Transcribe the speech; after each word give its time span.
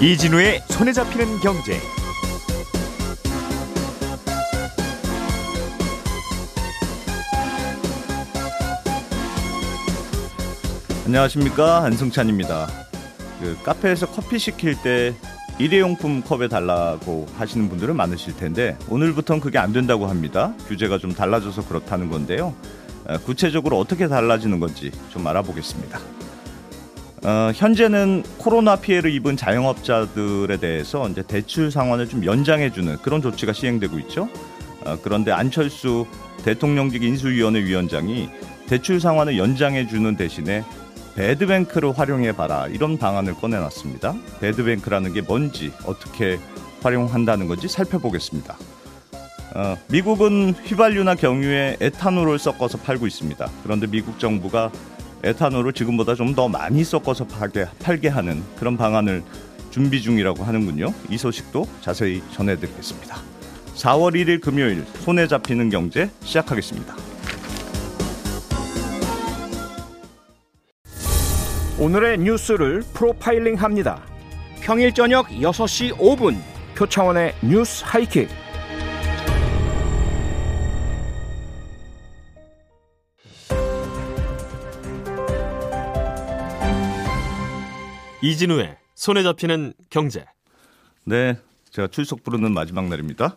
이진우의 0.00 0.62
손에 0.68 0.92
잡히는 0.92 1.40
경제. 1.40 1.76
안녕하십니까 11.04 11.82
한승찬입니다. 11.82 12.68
그 13.40 13.58
카페에서 13.64 14.06
커피 14.06 14.38
시킬 14.38 14.80
때 14.80 15.16
일회용품 15.58 16.22
컵에 16.22 16.46
달라고 16.46 17.26
하시는 17.36 17.68
분들은 17.68 17.96
많으실 17.96 18.36
텐데 18.36 18.78
오늘부터는 18.88 19.40
그게 19.40 19.58
안 19.58 19.72
된다고 19.72 20.06
합니다. 20.06 20.54
규제가 20.68 20.98
좀 20.98 21.12
달라져서 21.12 21.66
그렇다는 21.66 22.08
건데요. 22.08 22.54
어, 23.04 23.18
구체적으로 23.18 23.80
어떻게 23.80 24.06
달라지는 24.06 24.60
건지 24.60 24.92
좀 25.08 25.26
알아보겠습니다. 25.26 26.17
어, 27.24 27.50
현재는 27.54 28.22
코로나 28.38 28.76
피해를 28.76 29.10
입은 29.12 29.36
자영업자들에 29.36 30.56
대해서 30.58 31.08
이제 31.08 31.22
대출 31.22 31.70
상환을 31.70 32.08
좀 32.08 32.24
연장해주는 32.24 32.98
그런 32.98 33.20
조치가 33.22 33.52
시행되고 33.52 33.98
있죠. 34.00 34.28
어, 34.84 34.96
그런데 35.02 35.32
안철수 35.32 36.06
대통령직 36.44 37.02
인수위원회 37.02 37.64
위원장이 37.64 38.28
대출 38.66 39.00
상환을 39.00 39.36
연장해주는 39.38 40.16
대신에 40.16 40.64
배드뱅크를 41.16 41.98
활용해 41.98 42.32
봐라 42.32 42.68
이런 42.68 42.96
방안을 42.96 43.34
꺼내놨습니다. 43.34 44.14
배드뱅크라는 44.40 45.12
게 45.12 45.20
뭔지 45.20 45.72
어떻게 45.84 46.38
활용한다는 46.82 47.48
건지 47.48 47.66
살펴보겠습니다. 47.66 48.56
어, 49.56 49.76
미국은 49.88 50.52
휘발유나 50.52 51.16
경유에 51.16 51.78
에탄올을 51.80 52.38
섞어서 52.38 52.78
팔고 52.78 53.08
있습니다. 53.08 53.50
그런데 53.64 53.88
미국 53.88 54.20
정부가 54.20 54.70
에탄올을 55.24 55.72
지금보다 55.72 56.14
좀 56.14 56.34
더 56.34 56.46
많이 56.48 56.84
섞어서 56.84 57.26
팔게, 57.26 57.66
팔게 57.82 58.08
하는 58.08 58.44
그런 58.58 58.76
방안을 58.76 59.22
준비 59.70 60.00
중이라고 60.00 60.44
하는군요. 60.44 60.92
이 61.10 61.18
소식도 61.18 61.66
자세히 61.80 62.22
전해드리겠습니다. 62.32 63.16
4월 63.74 64.14
1일 64.14 64.40
금요일 64.40 64.84
손에 65.00 65.26
잡히는 65.26 65.70
경제 65.70 66.10
시작하겠습니다. 66.22 66.94
오늘의 71.78 72.18
뉴스를 72.18 72.82
프로파일링 72.92 73.54
합니다. 73.56 74.02
평일 74.60 74.92
저녁 74.92 75.28
6시 75.28 75.96
5분 75.96 76.36
표창원의 76.76 77.34
뉴스 77.42 77.82
하이킥. 77.86 78.28
이진우의 88.20 88.76
손에 88.94 89.22
잡히는 89.22 89.74
경제. 89.90 90.24
네, 91.04 91.38
제가 91.70 91.88
출석 91.88 92.24
부르는 92.24 92.52
마지막 92.52 92.88
날입니다. 92.88 93.36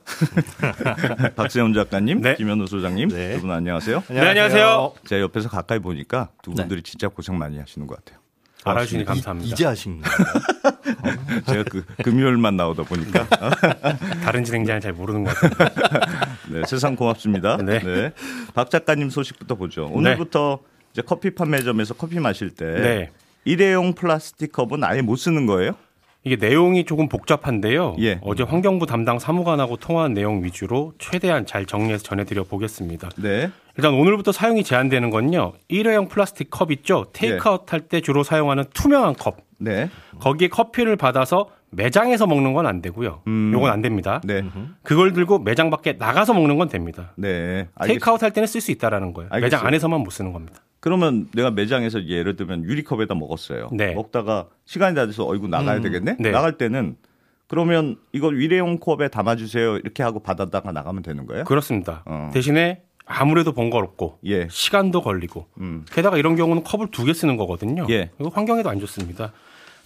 박세훈 1.35 1.73
작가님, 1.73 2.21
네. 2.21 2.35
김현우 2.35 2.65
소장님, 2.67 3.09
네. 3.09 3.35
두분 3.35 3.51
안녕하세요. 3.51 4.03
네, 4.09 4.19
안녕하세요. 4.19 4.93
제가 5.05 5.21
옆에서 5.21 5.49
가까이 5.49 5.79
보니까 5.79 6.29
두 6.41 6.51
분들이 6.51 6.81
진짜 6.81 7.07
고생 7.07 7.38
많이 7.38 7.59
하시는 7.59 7.85
것 7.85 7.97
같아요. 7.97 8.19
알아주시니 8.63 9.05
감사합니다. 9.05 9.51
이제 9.51 9.65
하신 9.65 10.01
거예요? 10.01 11.41
제가 11.47 11.63
그 11.63 11.83
금요일만 12.03 12.57
나오다 12.57 12.83
보니까 12.83 13.27
다른 14.23 14.43
진행자는 14.43 14.81
잘 14.81 14.93
모르는 14.93 15.23
것 15.23 15.35
같아요. 15.35 15.69
네, 16.49 16.61
세상 16.67 16.95
고맙습니다. 16.95 17.57
네. 17.57 18.13
박 18.53 18.69
작가님 18.69 19.09
소식부터 19.09 19.55
보죠. 19.55 19.89
오늘부터 19.91 20.59
이제 20.91 21.01
커피 21.01 21.31
판매점에서 21.33 21.95
커피 21.95 22.19
마실 22.19 22.51
때 22.51 22.66
네. 22.66 23.11
일회용 23.45 23.94
플라스틱 23.94 24.52
컵은 24.52 24.84
아예 24.84 25.02
못 25.02 25.16
쓰는 25.16 25.45
거예요? 25.45 25.72
이게 26.24 26.35
내용이 26.35 26.85
조금 26.85 27.09
복잡한데요. 27.09 27.96
예. 28.00 28.19
어제 28.22 28.44
환경부 28.44 28.85
담당 28.85 29.18
사무관하고 29.18 29.78
통화한 29.78 30.13
내용 30.13 30.44
위주로 30.44 30.94
최대한 31.00 31.47
잘 31.47 31.66
정리해서 31.66 32.03
전해드려 32.03 32.44
보겠습니다. 32.44 33.09
네. 33.18 33.50
일단 33.75 33.94
오늘부터 33.96 34.31
사용이 34.31 34.63
제한되는 34.63 35.09
건요. 35.09 35.53
일회용 35.68 36.07
플라스틱 36.07 36.51
컵 36.51 36.72
있죠. 36.74 37.07
테이크아웃 37.13 37.74
할때 37.74 38.01
주로 38.01 38.22
사용하는 38.22 38.66
투명한 38.72 39.16
컵. 39.16 39.38
네. 39.57 39.90
거기에 40.19 40.50
커피를 40.50 40.96
받아서 40.96 41.47
매장에서 41.72 42.28
먹는 42.28 42.53
건 42.53 42.68
안 42.68 42.84
되고요. 42.84 43.22
음. 43.25 43.51
요건 43.56 43.72
안 43.72 43.81
됩니다. 43.81 44.22
네. 44.24 44.44
그걸 44.84 45.13
들고 45.13 45.40
매장 45.40 45.72
밖에 45.72 45.94
나가서 45.94 46.34
먹는 46.35 46.57
건 46.59 46.69
됩니다. 46.69 47.13
네. 47.16 47.68
알겠- 47.75 47.88
테이크아웃 47.88 48.22
할 48.22 48.30
때는 48.31 48.46
쓸 48.46 48.62
수 48.62 48.69
있다라는 48.72 49.13
거예요. 49.13 49.30
알겠어요. 49.31 49.46
매장 49.47 49.66
안에서만 49.66 50.01
못 50.01 50.12
쓰는 50.12 50.34
겁니다. 50.34 50.59
그러면 50.81 51.30
내가 51.34 51.52
매장에서 51.52 52.06
예를 52.08 52.36
들면 52.36 52.66
유리컵에다 52.66 53.16
먹었어요. 53.16 53.69
네. 53.72 53.94
먹다가 53.94 54.47
시간이 54.66 54.96
다 54.96 55.06
돼서 55.06 55.25
어이구 55.28 55.47
나가야 55.47 55.80
되겠네. 55.80 56.18
네. 56.19 56.31
나갈 56.31 56.58
때는 56.58 56.97
그러면 57.47 57.97
이거 58.14 58.31
일회용 58.34 58.80
컵에 58.80 59.08
담아주세요 59.09 59.78
이렇게 59.78 60.03
하고 60.03 60.19
받았다가 60.22 60.72
나가면 60.72 61.03
되는 61.03 61.25
거예요? 61.28 61.44
그렇습니다. 61.46 62.02
어. 62.06 62.31
대신에 62.34 62.81
아무래도 63.06 63.52
번거롭고 63.52 64.19
예. 64.25 64.47
시간도 64.50 65.02
걸리고 65.02 65.47
음. 65.59 65.86
게다가 65.92 66.18
이런 66.18 66.36
경우는 66.36 66.64
컵을 66.64 66.88
두 66.92 67.06
개 67.06 67.13
쓰는 67.13 67.38
거거든요. 67.38 67.86
예. 67.90 68.09
환경에도 68.34 68.69
안 68.69 68.80
좋습니다. 68.80 69.34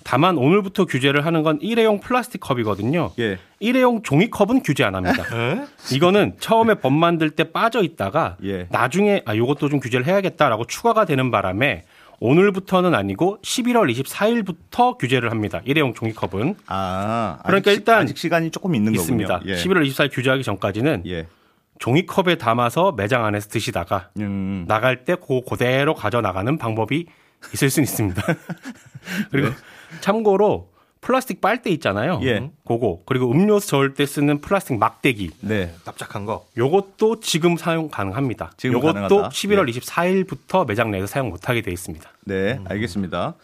다만 0.06 0.38
오늘부터 0.38 0.86
규제를 0.86 1.26
하는 1.26 1.42
건 1.42 1.58
일회용 1.62 2.00
플라스틱 2.00 2.40
컵이거든요. 2.40 3.12
예. 3.18 3.40
일회용 3.60 4.04
종이컵은 4.04 4.62
규제 4.62 4.84
안 4.84 4.94
합니다. 4.94 5.24
이거는 5.92 6.36
처음에 6.40 6.76
법 6.76 6.94
만들 6.94 7.32
때 7.32 7.52
빠져 7.52 7.82
있다가 7.82 8.38
예. 8.44 8.68
나중에 8.70 9.24
아 9.26 9.36
요것도 9.36 9.68
좀 9.70 9.80
규제를 9.80 10.06
해야겠다라고 10.06 10.66
추가가 10.68 11.06
되는 11.06 11.32
바람에 11.32 11.86
오늘부터는 12.20 12.94
아니고 12.94 13.40
11월 13.42 13.92
24일부터 13.92 15.00
규제를 15.00 15.32
합니다. 15.32 15.62
일회용 15.66 15.96
종이컵은 15.96 16.56
아. 16.68 17.40
그러니까 17.44 17.72
아직 17.72 17.80
일단 17.80 18.04
아직 18.04 18.20
시간이 18.20 18.52
조금 18.52 18.76
있는 18.76 18.94
있습니다. 18.94 19.40
거군요. 19.40 19.52
예. 19.52 19.58
11월 19.58 19.90
24일 19.90 20.14
규제하기 20.14 20.44
전까지는 20.44 21.04
예. 21.08 21.26
종이컵에 21.80 22.36
담아서 22.36 22.92
매장 22.92 23.26
안에서 23.26 23.50
드시다가 23.50 24.10
음. 24.20 24.66
나갈 24.68 25.04
때그 25.04 25.42
그대로 25.50 25.96
가져 25.96 26.22
나가는 26.22 26.56
방법이 26.60 27.08
있을 27.56 27.72
수는 27.72 27.86
있습니다. 27.86 28.22
그리고 29.32 29.50
참고로 30.01 30.69
플라스틱 31.01 31.40
빨대 31.40 31.69
있잖아요. 31.69 32.19
예. 32.23 32.50
그거 32.68 33.01
그리고 33.06 33.31
음료수 33.31 33.68
저을 33.68 33.94
때 33.94 34.07
쓰는 34.07 34.41
플라스틱 34.41 34.79
막대기 34.79 35.31
네. 35.41 35.72
납작한 35.85 36.25
거. 36.25 36.47
요것도 36.57 37.19
지금 37.19 37.57
사용 37.57 37.90
가능합니다. 37.90 38.51
지금 38.57 38.73
요것도 38.78 38.94
가능하다. 38.94 39.29
11월 39.29 39.68
예. 39.69 39.79
24일부터 39.79 40.68
매장 40.68 40.90
내에서 40.90 41.06
사용 41.06 41.29
못하게 41.29 41.62
돼 41.62 41.72
있습니다. 41.72 42.09
네. 42.25 42.59
알겠습니다. 42.66 43.35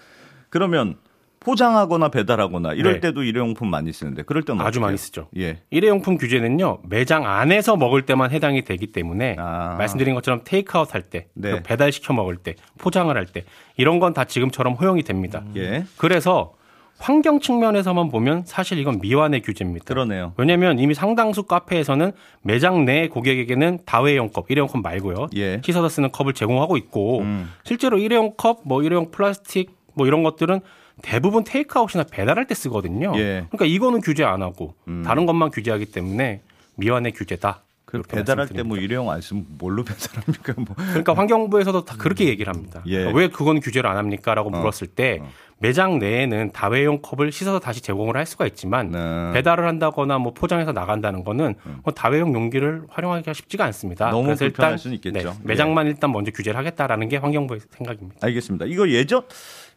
그러면 0.49 0.97
포장하거나 1.41 2.09
배달하거나 2.09 2.73
이럴 2.73 2.93
네. 2.93 2.99
때도 2.99 3.23
일회용품 3.23 3.67
많이 3.69 3.91
쓰는데 3.91 4.21
그럴 4.23 4.43
때는 4.43 4.61
아주 4.61 4.67
어떻게 4.79 4.79
많이? 4.79 4.97
쓰죠. 4.97 5.27
예. 5.37 5.57
일회용품 5.71 6.17
규제는요 6.17 6.79
매장 6.87 7.25
안에서 7.25 7.75
먹을 7.77 8.03
때만 8.05 8.31
해당이 8.31 8.63
되기 8.63 8.87
때문에 8.87 9.35
아. 9.39 9.75
말씀드린 9.77 10.13
것처럼 10.13 10.41
테이크아웃 10.43 10.93
할 10.93 11.01
때, 11.01 11.27
네. 11.33 11.61
배달 11.63 11.91
시켜 11.91 12.13
먹을 12.13 12.37
때, 12.37 12.55
포장을 12.77 13.15
할 13.15 13.25
때 13.25 13.43
이런 13.77 13.99
건 13.99 14.11
다 14.13 14.25
지금처럼 14.25 14.73
허용이 14.73 15.03
됩니다. 15.03 15.41
예. 15.55 15.85
그래서 15.97 16.53
환경 16.99 17.39
측면에서만 17.39 18.09
보면 18.09 18.43
사실 18.45 18.77
이건 18.77 18.99
미완의 19.01 19.41
규제입니다. 19.41 19.85
그러네요. 19.85 20.33
왜냐하면 20.37 20.77
이미 20.79 20.93
상당수 20.93 21.43
카페에서는 21.43 22.11
매장 22.43 22.83
내 22.85 23.07
고객에게는 23.07 23.79
다회용 23.85 24.29
컵, 24.29 24.51
일회용 24.51 24.67
컵 24.67 24.81
말고요. 24.83 25.27
예. 25.37 25.61
씻어서 25.65 25.87
쓰는 25.89 26.11
컵을 26.11 26.33
제공하고 26.33 26.77
있고 26.77 27.21
음. 27.21 27.49
실제로 27.63 27.97
일회용 27.97 28.33
컵, 28.37 28.59
뭐 28.65 28.83
일회용 28.83 29.09
플라스틱 29.09 29.71
뭐 29.95 30.05
이런 30.05 30.21
것들은 30.23 30.59
대부분 31.01 31.43
테이크아웃이나 31.43 32.05
배달할 32.11 32.47
때 32.47 32.55
쓰거든요. 32.55 33.13
예. 33.15 33.45
그러니까 33.49 33.65
이거는 33.65 34.01
규제 34.01 34.23
안 34.23 34.41
하고 34.41 34.75
음. 34.87 35.03
다른 35.05 35.25
것만 35.25 35.51
규제하기 35.51 35.85
때문에 35.87 36.41
미완의 36.75 37.11
규제다. 37.13 37.63
그 37.85 38.01
배달할 38.03 38.47
때. 38.47 38.63
뭐 38.63 38.77
일회용 38.77 39.11
안 39.11 39.19
쓰면 39.19 39.45
뭘로 39.57 39.83
배달합니까? 39.85 40.53
뭐. 40.55 40.67
그러니까 40.77 41.13
환경부에서도 41.13 41.83
다 41.83 41.95
그렇게 41.97 42.25
얘기를 42.29 42.51
합니다. 42.53 42.81
예. 42.85 42.99
그러니까 42.99 43.19
왜 43.19 43.27
그건 43.27 43.59
규제를 43.59 43.89
안 43.89 43.97
합니까?라고 43.97 44.49
물었을 44.49 44.87
때 44.87 45.19
어. 45.21 45.29
매장 45.59 45.99
내에는 45.99 46.51
다회용 46.53 47.01
컵을 47.01 47.31
씻어서 47.33 47.59
다시 47.59 47.81
제공을 47.81 48.15
할 48.15 48.25
수가 48.25 48.47
있지만 48.47 48.91
네. 48.91 49.31
배달을 49.33 49.67
한다거나 49.67 50.17
뭐 50.17 50.33
포장해서 50.33 50.71
나간다는 50.71 51.23
거는 51.23 51.53
뭐 51.83 51.93
다회용 51.93 52.33
용기를 52.33 52.83
활용하기가 52.89 53.33
쉽지가 53.33 53.65
않습니다. 53.65 54.09
너무 54.09 54.23
그래서 54.23 54.45
불편할 54.45 54.71
일단 54.71 54.77
수는 54.79 54.95
있겠죠. 54.95 55.29
네, 55.31 55.35
매장만 55.43 55.85
일단 55.87 56.11
먼저 56.11 56.31
규제를 56.31 56.57
하겠다라는 56.57 57.09
게 57.09 57.17
환경부의 57.17 57.59
생각입니다. 57.69 58.25
알겠습니다. 58.25 58.65
이거 58.65 58.89
예전 58.89 59.21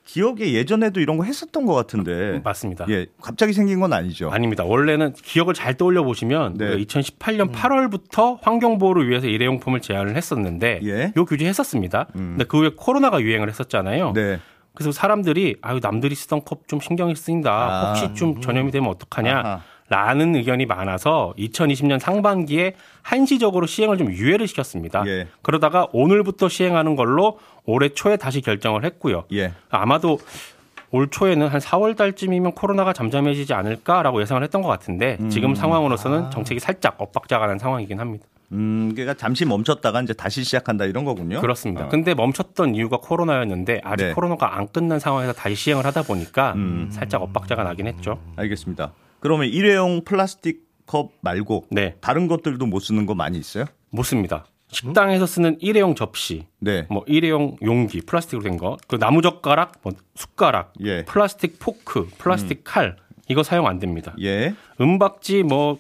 기억에 0.05 0.53
예전에도 0.53 1.01
이런 1.01 1.17
거 1.17 1.25
했었던 1.25 1.65
것 1.67 1.75
같은데. 1.75 2.41
맞습니다. 2.45 2.87
예, 2.91 3.07
갑자기 3.21 3.53
생긴 3.53 3.81
건 3.81 3.93
아니죠. 3.93 4.31
아닙니다. 4.31 4.65
원래는 4.65 5.15
기억을 5.15 5.55
잘 5.55 5.77
떠올려 5.77 6.03
보시면 6.03 6.59
네. 6.59 6.77
2018년 6.77 7.53
8월부터 7.53 8.39
환경 8.43 8.79
보호를 8.79 9.09
위해서 9.09 9.27
일회용품을 9.27 9.81
제한을 9.81 10.17
했었는데 10.17 10.81
예. 10.85 11.13
요 11.17 11.25
규제 11.25 11.47
했었습니다. 11.47 12.07
근데 12.13 12.45
그 12.45 12.59
후에 12.59 12.71
코로나가 12.77 13.21
유행을 13.21 13.49
했었잖아요. 13.49 14.13
네. 14.13 14.39
그래서 14.75 14.93
사람들이 14.93 15.57
아유 15.63 15.79
남들이 15.81 16.15
쓰던 16.15 16.45
컵 16.45 16.69
좀 16.69 16.81
신경이 16.81 17.15
쓰인다. 17.15 17.51
아. 17.51 17.89
혹시 17.89 18.13
좀 18.15 18.41
전염이 18.41 18.71
되면 18.73 18.91
어떡하냐. 18.91 19.39
아하. 19.39 19.61
라는 19.91 20.35
의견이 20.35 20.65
많아서 20.65 21.35
2020년 21.39 21.99
상반기에 21.99 22.75
한시적으로 23.03 23.67
시행을 23.67 23.99
좀 23.99 24.11
유예를 24.11 24.49
시켰습니다. 24.49 25.05
예. 25.07 25.29
그러다가 25.43 25.89
오늘부터 25.93 26.49
시행하는 26.49 26.97
걸로 26.97 27.39
올해 27.67 27.89
초에 27.89 28.17
다시 28.17 28.41
결정을 28.41 28.85
했고요. 28.85 29.25
예. 29.33 29.53
아마도 29.71 30.19
올 30.91 31.09
초에는 31.11 31.49
한 31.49 31.61
4월 31.61 31.97
달쯤이면 31.97 32.53
코로나가 32.53 32.93
잠잠해지지 32.93 33.53
않을까라고 33.53 34.21
예상을 34.21 34.43
했던 34.43 34.63
것 34.63 34.69
같은데 34.69 35.19
지금 35.29 35.55
상황으로서는 35.55 36.31
정책이 36.31 36.61
살짝 36.61 37.01
엇박자가 37.01 37.47
난 37.47 37.59
상황이긴 37.59 37.99
합니다. 37.99 38.27
음, 38.53 38.93
그러니까 38.95 39.15
잠시 39.15 39.45
멈췄다가 39.45 40.01
이제 40.03 40.13
다시 40.13 40.45
시작한다 40.45 40.85
이런 40.85 41.05
거군요. 41.05 41.41
그렇습니다. 41.41 41.87
어. 41.87 41.89
근데 41.89 42.15
멈췄던 42.15 42.77
이유가 42.77 42.99
코로나였는데 42.99 43.81
아직 43.83 44.05
네. 44.05 44.13
코로나가 44.13 44.57
안 44.57 44.69
끝난 44.69 45.01
상황에서 45.01 45.33
다시 45.33 45.57
시행을 45.57 45.85
하다 45.85 46.03
보니까 46.03 46.53
음. 46.53 46.89
살짝 46.93 47.23
엇박자가 47.23 47.65
나긴 47.65 47.89
했죠. 47.89 48.21
알겠습니다. 48.37 48.93
그러면 49.19 49.49
일회용 49.49 50.05
플라스틱 50.05 50.63
컵 50.87 51.13
말고 51.23 51.65
네, 51.71 51.97
다른 52.01 52.29
것들도 52.29 52.65
못 52.67 52.81
쓰는 52.81 53.07
거 53.07 53.15
많이 53.15 53.39
있어요? 53.39 53.65
못 53.91 54.03
씁니다. 54.03 54.45
식당에서 54.75 55.27
쓰는 55.27 55.57
일회용 55.61 55.95
접시, 55.95 56.47
네. 56.59 56.87
뭐 56.91 57.05
일회용 57.07 57.57
용기, 57.63 58.01
플라스틱으로 58.01 58.43
된 58.43 58.57
거, 58.57 58.77
그 58.89 58.99
나무 58.99 59.23
젓가락, 59.23 59.73
뭐 59.83 59.93
숟가락, 60.15 60.73
예. 60.85 61.05
플라스틱 61.05 61.59
포크, 61.59 62.09
플라스틱 62.19 62.63
칼 62.65 62.97
이거 63.29 63.43
사용 63.43 63.67
안 63.67 63.79
됩니다. 63.79 64.15
예. 64.21 64.55
은박지 64.81 65.43
뭐 65.45 65.79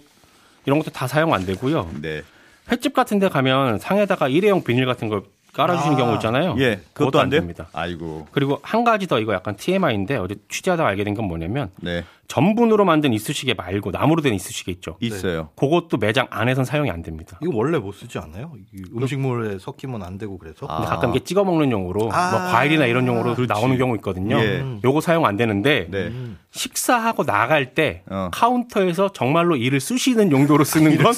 이런 0.66 0.78
것도 0.78 0.90
다 0.92 1.06
사용 1.06 1.34
안 1.34 1.44
되고요. 1.44 1.90
네. 2.00 2.22
횟집 2.70 2.94
같은 2.94 3.18
데 3.18 3.28
가면 3.28 3.78
상에다가 3.78 4.28
일회용 4.28 4.64
비닐 4.64 4.86
같은 4.86 5.08
거 5.08 5.22
깔아주시는 5.52 5.94
아, 5.96 5.98
경우 5.98 6.14
있잖아요. 6.14 6.56
예. 6.58 6.80
그것도 6.94 7.20
안 7.20 7.28
돼요? 7.30 7.40
됩니다. 7.40 7.68
아이고. 7.72 8.26
그리고 8.32 8.58
한 8.62 8.82
가지 8.82 9.06
더 9.06 9.20
이거 9.20 9.34
약간 9.34 9.54
TMI인데 9.56 10.16
어제 10.16 10.34
취재하다가 10.48 10.88
알게 10.88 11.04
된 11.04 11.14
건 11.14 11.26
뭐냐면 11.26 11.70
네. 11.76 12.04
전분으로 12.28 12.84
만든 12.84 13.12
이쑤시개 13.12 13.54
말고 13.54 13.90
나무로 13.90 14.22
된 14.22 14.34
이쑤시개 14.34 14.72
있죠. 14.72 14.96
있어요. 15.00 15.50
그것도 15.56 15.98
매장 15.98 16.26
안에선 16.30 16.64
사용이 16.64 16.90
안 16.90 17.02
됩니다. 17.02 17.38
이거 17.42 17.52
원래 17.54 17.78
못 17.78 17.92
쓰지 17.92 18.18
않아요? 18.18 18.52
이 18.72 18.82
음식물에 18.96 19.58
섞이면 19.58 20.02
안 20.02 20.18
되고 20.18 20.38
그래서. 20.38 20.66
아. 20.68 20.82
가끔 20.82 21.10
이게 21.10 21.20
찍어 21.20 21.44
먹는 21.44 21.70
용으로 21.70 22.10
아. 22.12 22.30
뭐 22.30 22.40
과일이나 22.40 22.86
이런 22.86 23.06
용으로 23.06 23.34
그렇지. 23.34 23.52
나오는 23.52 23.76
경우 23.78 23.94
있거든요. 23.96 24.38
예. 24.38 24.64
요거 24.84 25.00
사용 25.00 25.26
안 25.26 25.36
되는데 25.36 25.88
네. 25.90 26.12
식사하고 26.50 27.24
나갈 27.24 27.74
때 27.74 28.02
어. 28.08 28.28
카운터에서 28.32 29.12
정말로 29.12 29.56
이를 29.56 29.80
쑤시는 29.80 30.30
용도로 30.32 30.64
쓰는 30.64 30.96
건 31.02 31.14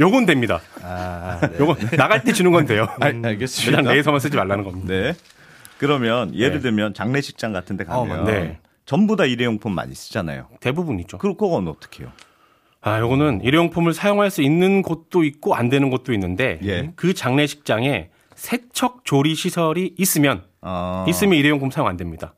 요건 0.00 0.26
됩니다. 0.26 0.60
아, 0.82 1.38
네. 1.40 1.58
요건 1.58 1.76
나갈 1.96 2.22
때 2.22 2.32
주는 2.32 2.52
건 2.52 2.66
돼요. 2.66 2.86
알, 3.00 3.20
알겠습니다. 3.24 3.78
매장 3.82 3.92
내에서만 3.94 4.20
쓰지 4.20 4.36
말라는 4.36 4.64
겁니다. 4.64 4.86
네. 4.88 5.14
그러면 5.78 6.34
예를 6.34 6.56
네. 6.56 6.60
들면 6.60 6.94
장례식장 6.94 7.52
같은 7.52 7.76
데 7.76 7.84
가면 7.84 8.20
어, 8.20 8.24
네. 8.24 8.58
전부 8.86 9.16
다 9.16 9.24
일회용품 9.26 9.74
많이 9.74 9.94
쓰잖아요. 9.94 10.46
대부분이죠. 10.60 11.18
그 11.18 11.34
그건 11.34 11.68
어떻게 11.68 12.04
해요? 12.04 12.12
아, 12.80 13.00
요거는 13.00 13.40
일회용품을 13.42 13.92
사용할 13.92 14.30
수 14.30 14.42
있는 14.42 14.80
곳도 14.82 15.24
있고 15.24 15.54
안 15.56 15.68
되는 15.68 15.90
곳도 15.90 16.12
있는데 16.14 16.60
예. 16.64 16.92
그 16.94 17.12
장례식장에 17.12 18.10
세척 18.36 19.04
조리 19.04 19.34
시설이 19.34 19.94
있으면 19.98 20.44
어. 20.62 21.04
있으면 21.08 21.34
일회용품 21.38 21.70
사용 21.70 21.88
안 21.88 21.96
됩니다. 21.96 22.34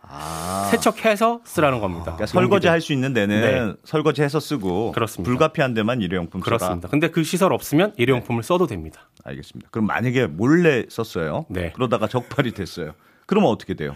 아. 0.00 0.68
세척해서 0.70 1.40
쓰라는 1.44 1.80
겁니다. 1.80 2.04
그러니까 2.04 2.26
설거지. 2.26 2.68
할 2.68 2.80
수 2.80 2.92
있는 2.92 3.12
데는 3.12 3.76
설거지해서 3.84 4.40
쓰고 4.40 4.92
그렇습니다. 4.92 5.28
불가피한 5.28 5.74
데만 5.74 6.00
일회용품 6.00 6.40
써라. 6.40 6.56
그렇습니다. 6.56 6.88
근데 6.88 7.08
그 7.08 7.22
시설 7.22 7.52
없으면 7.52 7.92
일회용품을 7.98 8.42
써도 8.42 8.66
됩니다. 8.66 9.10
알겠습니다. 9.24 9.68
그럼 9.70 9.86
만약에 9.86 10.26
몰래 10.26 10.84
썼어요. 10.88 11.44
네. 11.50 11.72
그러다가 11.74 12.06
적발이 12.08 12.52
됐어요. 12.52 12.92
그러면 13.26 13.50
어떻게 13.50 13.74
돼요? 13.74 13.94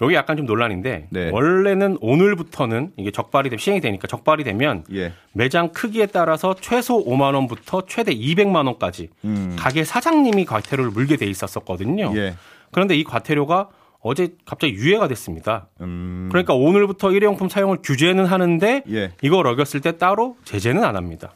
여기 0.00 0.14
약간 0.14 0.36
좀 0.36 0.46
논란인데 0.46 1.08
네. 1.10 1.30
원래는 1.30 1.98
오늘부터는 2.00 2.92
이게 2.96 3.10
적발이 3.10 3.50
되, 3.50 3.56
시행이 3.56 3.80
되니까 3.80 4.06
적발이 4.06 4.44
되면 4.44 4.84
예. 4.92 5.12
매장 5.32 5.70
크기에 5.70 6.06
따라서 6.06 6.54
최소 6.60 7.04
5만 7.04 7.34
원부터 7.34 7.82
최대 7.86 8.14
200만 8.14 8.66
원까지 8.66 9.08
음. 9.24 9.56
가게 9.58 9.84
사장님이 9.84 10.44
과태료를 10.44 10.92
물게 10.92 11.16
돼 11.16 11.26
있었었거든요. 11.26 12.12
예. 12.16 12.34
그런데 12.70 12.94
이 12.94 13.02
과태료가 13.02 13.70
어제 14.00 14.28
갑자기 14.44 14.74
유예가 14.74 15.08
됐습니다. 15.08 15.66
음. 15.80 16.28
그러니까 16.30 16.54
오늘부터 16.54 17.10
일회용품 17.10 17.48
사용을 17.48 17.78
규제는 17.82 18.26
하는데 18.26 18.82
예. 18.90 19.12
이걸 19.22 19.46
어겼을 19.48 19.80
때 19.80 19.98
따로 19.98 20.36
제재는 20.44 20.84
안 20.84 20.94
합니다. 20.94 21.32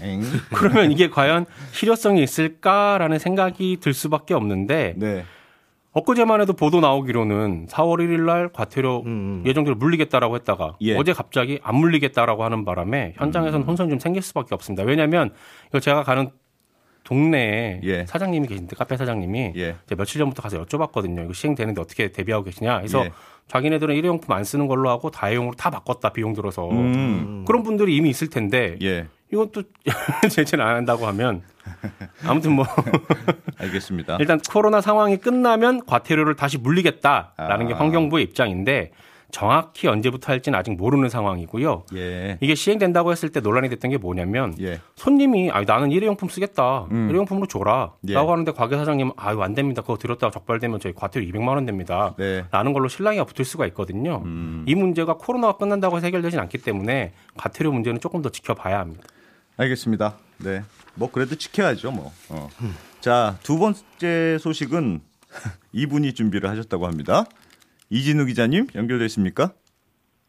엥. 0.00 0.22
그러면 0.54 0.92
이게 0.92 1.08
과연 1.10 1.46
실효성이 1.72 2.22
있을까라는 2.22 3.18
생각이 3.18 3.78
들 3.80 3.92
수밖에 3.92 4.34
없는데 4.34 4.94
네. 4.96 5.24
엊그제만 5.96 6.42
해도 6.42 6.52
보도 6.52 6.80
나오기로는 6.80 7.68
4월 7.68 8.00
1일 8.00 8.26
날 8.26 8.50
과태료 8.52 9.04
음. 9.06 9.42
예정대로 9.46 9.76
물리겠다라고 9.76 10.34
했다가 10.36 10.76
예. 10.82 10.94
어제 10.94 11.14
갑자기 11.14 11.58
안 11.62 11.76
물리겠다라고 11.76 12.44
하는 12.44 12.66
바람에 12.66 13.14
현장에서는 13.16 13.64
음. 13.64 13.66
혼선이 13.66 13.88
좀 13.88 13.98
생길 13.98 14.20
수밖에 14.20 14.54
없습니다. 14.54 14.82
왜냐하면 14.82 15.30
이거 15.70 15.80
제가 15.80 16.02
가는 16.02 16.28
동네에 17.04 17.80
예. 17.84 18.04
사장님이 18.04 18.46
계신데 18.46 18.76
카페 18.76 18.98
사장님이 18.98 19.52
예. 19.56 19.76
제가 19.86 19.96
며칠 19.96 20.18
전부터 20.18 20.42
가서 20.42 20.62
여쭤봤거든요. 20.62 21.24
이거 21.24 21.32
시행되는데 21.32 21.80
어떻게 21.80 22.12
대비하고 22.12 22.44
계시냐. 22.44 22.76
그래서 22.76 23.06
예. 23.06 23.12
자기네들은 23.48 23.94
일회용품 23.94 24.30
안 24.34 24.44
쓰는 24.44 24.66
걸로 24.66 24.90
하고 24.90 25.10
다회용으로 25.10 25.54
다 25.56 25.70
바꿨다 25.70 26.10
비용 26.10 26.34
들어서 26.34 26.68
음. 26.68 27.46
그런 27.46 27.62
분들이 27.62 27.96
이미 27.96 28.10
있을 28.10 28.28
텐데 28.28 28.76
예. 28.82 29.06
이건 29.32 29.50
또 29.50 29.62
제재를 30.30 30.62
안 30.62 30.76
한다고 30.76 31.06
하면 31.06 31.42
아무튼 32.26 32.52
뭐 32.52 32.64
알겠습니다. 33.58 34.16
일단 34.20 34.40
코로나 34.50 34.80
상황이 34.80 35.16
끝나면 35.16 35.84
과태료를 35.86 36.36
다시 36.36 36.58
물리겠다라는 36.58 37.68
게 37.68 37.74
아. 37.74 37.78
환경부의 37.78 38.24
입장인데 38.24 38.92
정확히 39.30 39.88
언제부터 39.88 40.32
할지는 40.32 40.58
아직 40.58 40.70
모르는 40.76 41.08
상황이고요. 41.08 41.84
예. 41.96 42.38
이게 42.40 42.54
시행된다고 42.54 43.10
했을 43.10 43.28
때 43.28 43.40
논란이 43.40 43.68
됐던 43.70 43.90
게 43.90 43.98
뭐냐면 43.98 44.54
예. 44.60 44.80
손님이 44.94 45.50
아 45.50 45.62
나는 45.62 45.90
일회용품 45.90 46.28
쓰겠다. 46.28 46.86
음. 46.90 47.08
일회용품으로 47.10 47.46
줘라. 47.46 47.92
예. 48.08 48.14
라고 48.14 48.32
하는데 48.32 48.50
가게 48.52 48.76
사장님은 48.76 49.12
아유 49.16 49.42
안 49.42 49.54
됩니다. 49.54 49.82
그거 49.82 49.96
들었다가 49.98 50.30
적발되면 50.30 50.80
저희 50.80 50.94
과태료 50.94 51.26
200만 51.26 51.48
원 51.48 51.66
됩니다. 51.66 52.14
네. 52.16 52.44
라는 52.50 52.72
걸로 52.72 52.88
신랑이가 52.88 53.24
붙을 53.24 53.44
수가 53.44 53.66
있거든요. 53.66 54.22
음. 54.24 54.64
이 54.66 54.74
문제가 54.74 55.14
코로나가 55.14 55.56
끝난다고 55.56 55.96
해서 55.96 56.06
해결되진 56.06 56.38
않기 56.40 56.58
때문에 56.58 57.12
과태료 57.36 57.72
문제는 57.72 58.00
조금 58.00 58.22
더 58.22 58.30
지켜봐야 58.30 58.78
합니다. 58.78 59.02
알겠습니다. 59.56 60.16
네. 60.38 60.62
뭐 60.96 61.10
그래도 61.10 61.34
지켜야죠, 61.34 61.90
뭐. 61.90 62.12
어. 62.30 62.48
자, 63.00 63.36
두 63.42 63.58
번째 63.58 64.38
소식은 64.40 65.00
이분이 65.72 66.14
준비를 66.14 66.48
하셨다고 66.50 66.86
합니다. 66.86 67.24
이진우 67.90 68.24
기자님 68.26 68.66
연결됐습니까? 68.74 69.52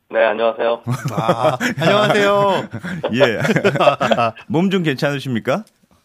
네, 0.10 0.24
안녕하세요. 0.24 0.84
아, 1.12 1.58
안녕하세요. 1.80 2.69
예. 3.16 3.40
몸 4.48 4.69
좀 4.69 4.84
괜찮으십니까? 4.84 5.64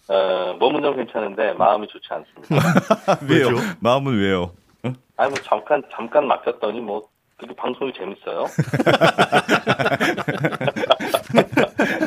어, 0.08 0.56
몸은 0.58 0.82
좀 0.82 0.96
괜찮은데 0.96 1.52
마음이 1.54 1.86
좋지 1.88 2.08
않습니다. 2.10 3.20
왜요? 3.28 3.48
마음은 3.80 4.18
왜요? 4.18 4.52
아니 5.16 5.30
뭐 5.30 5.38
잠깐 5.44 5.82
잠깐 5.94 6.26
맡겼더니 6.26 6.80
뭐 6.80 7.02
되게 7.40 7.54
방송이 7.54 7.92
재밌어요. 7.96 8.46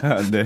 네. 0.31 0.43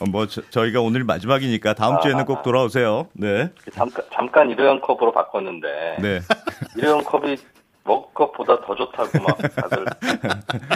어, 0.00 0.06
뭐 0.10 0.26
저, 0.26 0.66
희가 0.66 0.80
오늘 0.80 1.04
마지막이니까 1.04 1.74
다음 1.74 2.00
주에는 2.00 2.24
꼭 2.24 2.42
돌아오세요. 2.42 3.08
네. 3.12 3.50
잠깐 3.72 4.04
잠깐 4.12 4.50
일회용 4.50 4.80
컵으로 4.80 5.12
바꿨는데 5.12 5.96
네. 6.00 6.20
일회용 6.76 7.02
컵이 7.04 7.36
먹 7.84 8.14
컵보다 8.14 8.60
더 8.64 8.74
좋다고 8.74 9.18
막 9.22 9.38
다들 9.38 9.84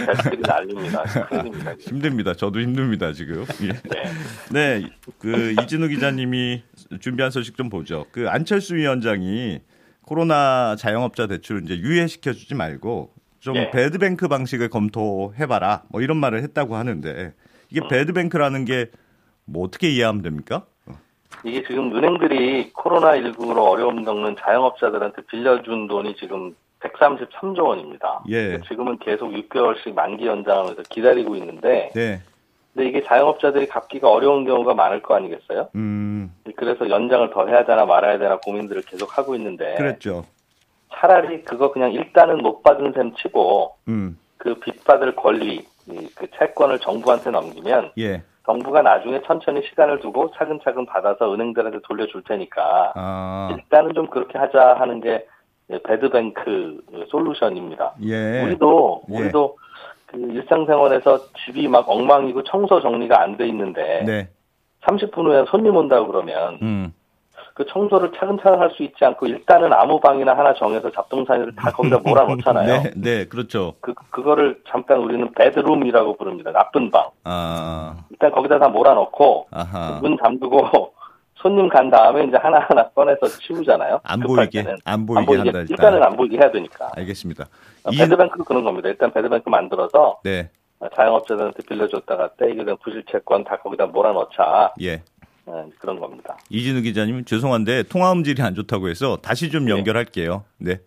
댓글이 0.07 0.43
날립니다. 0.43 1.03
큰일입니다. 1.03 1.75
힘듭니다. 1.79 2.35
저도 2.35 2.61
힘듭니다, 2.61 3.13
지금. 3.13 3.45
예. 3.63 3.69
네. 3.69 4.81
네. 4.81 4.89
그 5.19 5.55
이진우 5.63 5.89
기자님이 5.89 6.65
준비한 7.01 7.31
소식 7.31 7.57
좀 7.57 7.69
보죠. 7.69 8.07
그 8.11 8.29
안철수 8.29 8.75
위원장이 8.75 9.61
코로나 10.03 10.75
자영업자 10.77 11.29
대출 11.29 11.63
이제 11.65 11.77
유예시켜 11.79 12.33
주지 12.33 12.55
말고 12.55 13.13
좀 13.39 13.57
예. 13.57 13.71
배드뱅크 13.71 14.27
방식을 14.27 14.69
검토해 14.69 15.47
봐라. 15.47 15.85
뭐 15.91 16.03
이런 16.03 16.17
말을 16.17 16.43
했다고 16.43 16.75
하는데 16.75 17.35
이게 17.71 17.81
음. 17.83 17.89
배드뱅크라는 17.89 18.65
게 18.65 18.91
뭐 19.49 19.65
어떻게 19.65 19.89
이해하면 19.89 20.23
됩니까? 20.23 20.65
이게 21.45 21.63
지금 21.69 21.95
은행들이 21.97 22.73
코로나19로 22.73 23.59
어려움 23.71 24.05
겪는 24.05 24.35
자영업자들한테 24.41 25.23
빌려준 25.31 25.87
돈이 25.87 26.17
지금 26.17 26.57
133조 26.81 27.61
원입니다. 27.65 28.23
예. 28.29 28.61
지금은 28.67 28.99
계속 28.99 29.31
6개월씩 29.31 29.95
만기 29.95 30.27
연장하면서 30.27 30.83
기다리고 30.89 31.37
있는데 31.37 31.91
네. 31.95 32.21
근데 32.75 32.89
이게 32.89 33.05
자영업자들이 33.05 33.69
갚기가 33.69 34.11
어려운 34.11 34.45
경우가 34.45 34.75
많을 34.75 35.01
거 35.01 35.15
아니겠어요? 35.15 35.69
음. 35.77 36.33
그래서 36.57 36.91
연장을 36.91 37.31
더 37.31 37.47
해야 37.47 37.65
되나 37.65 37.85
말아야 37.87 38.19
되나 38.19 38.39
고민들을 38.39 38.83
계속 38.83 39.17
하고 39.17 39.37
있는데 39.37 39.77
그랬죠. 39.77 40.25
차라리 40.93 41.43
그거 41.45 41.71
그냥 41.71 41.93
일단은 41.93 42.39
못 42.39 42.63
받은 42.65 42.93
셈 42.95 43.15
치고 43.15 43.77
음. 43.87 44.19
그 44.39 44.55
빚받을 44.57 45.15
권리, 45.15 45.55
이- 45.57 45.67
그 45.87 46.27
채권을 46.39 46.79
정부한테 46.81 47.31
넘기면 47.31 47.93
예. 47.99 48.23
정부가 48.45 48.83
나중에 48.83 49.21
천천히 49.23 49.63
시간을 49.69 50.01
두고 50.01 50.31
차근차근 50.37 50.87
받아서 50.87 51.33
은행들한테 51.33 51.79
돌려줄 51.85 52.23
테니까 52.25 52.93
아. 52.95 53.49
일단은 53.57 53.95
좀 53.95 54.07
그렇게 54.09 54.39
하자 54.39 54.75
하는 54.79 55.01
게 55.01 55.27
배드뱅크 55.85 56.81
솔루션입니다. 57.09 57.95
예. 58.03 58.43
우리도 58.43 59.03
예. 59.11 59.19
우리도 59.19 59.57
그 60.07 60.19
일상생활에서 60.19 61.19
집이 61.45 61.67
막 61.69 61.89
엉망이고 61.89 62.45
청소 62.45 62.81
정리가 62.81 63.21
안 63.21 63.37
돼 63.37 63.49
있는데 63.49 64.05
네. 64.07 64.29
30분 64.83 65.27
후에 65.27 65.45
손님 65.49 65.75
온다고 65.75 66.07
그러면 66.07 66.59
음. 66.63 66.93
그 67.57 67.65
청소를 67.67 68.13
차근차근 68.13 68.61
할 68.61 68.71
수 68.77 68.83
있지 68.83 69.03
않고 69.03 69.27
일단은 69.27 69.73
아무 69.73 69.99
방이나 69.99 70.37
하나 70.37 70.53
정해서 70.55 70.91
잡동사니를 70.91 71.55
다 71.57 71.71
거기다 71.73 71.99
몰아놓잖아요. 72.05 72.67
네, 72.83 72.91
네, 72.95 73.25
그렇죠. 73.25 73.73
그 73.81 73.95
그거를 74.11 74.61
잠깐 74.69 74.99
우리는 74.99 75.33
베드룸이라고 75.33 76.17
부릅니다. 76.19 76.53
나쁜 76.53 76.91
방. 76.91 77.09
아, 77.25 77.97
일단 78.11 78.31
거기다 78.33 78.59
다 78.59 78.69
몰아놓고 78.69 79.47
아하. 79.51 79.99
문 80.03 80.19
잠그고 80.23 80.93
손님 81.37 81.69
간 81.71 81.89
다음에 81.89 82.25
이제 82.25 82.37
하나하나 82.37 82.91
꺼내서 82.91 83.27
치우잖아요. 83.27 84.01
안 84.03 84.21
보이게, 84.21 84.63
때는. 84.63 84.77
안 84.85 85.07
보이게 85.07 85.37
한다, 85.37 85.45
일단. 85.61 85.67
일단은 85.71 86.03
안 86.03 86.15
보이게 86.17 86.37
해야 86.37 86.51
되니까. 86.51 86.91
알겠습니다. 86.95 87.45
어, 87.85 87.91
이- 87.91 87.97
배드뱅크도 87.97 88.45
그런 88.45 88.65
겁니다. 88.65 88.89
일단 88.91 89.11
배드뱅크 89.13 89.49
만들어서 89.49 90.19
네, 90.25 90.51
어, 90.81 90.89
자영업자들한테 90.95 91.63
빌려줬다가 91.67 92.31
떼이게 92.37 92.65
된 92.67 92.77
부실채권 92.83 93.45
다 93.45 93.57
거기다 93.57 93.87
몰아넣자 93.87 94.75
예. 94.83 95.03
어, 95.67 95.71
그런 95.79 95.99
겁니다. 96.01 96.37
이진우 96.51 96.83
기자님 96.83 97.25
죄송한데 97.25 97.85
통화 97.85 98.13
음질이 98.13 98.43
안 98.43 98.55
좋다고 98.55 98.89
해서 98.89 99.19
다시 99.23 99.51
좀 99.51 99.69
연결할게요. 99.69 100.45
네. 100.59 100.81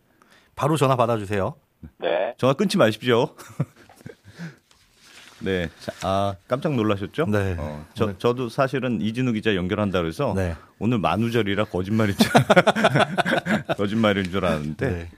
바로 0.55 0.77
전화 0.77 0.95
받아주세요. 0.95 1.55
네. 1.99 2.33
전화 2.37 2.53
끊지 2.53 2.77
마십시오. 2.77 3.29
네. 5.41 5.69
자, 5.79 5.93
아, 6.03 6.35
깜짝 6.49 6.75
놀라셨죠? 6.75 7.25
네. 7.27 7.55
어, 7.57 7.85
저, 7.93 8.05
오늘- 8.05 8.15
저도 8.19 8.49
사실은 8.49 9.01
이진우 9.01 9.31
기자 9.31 9.55
연결한다 9.55 10.01
그래서 10.01 10.33
네. 10.35 10.53
오늘 10.79 10.97
만우절이라 10.99 11.65
거짓말인 11.65 12.13
줄, 12.17 12.29
거짓말인 13.77 14.25
줄 14.31 14.43
알았는데. 14.45 14.89
네. 14.89 15.09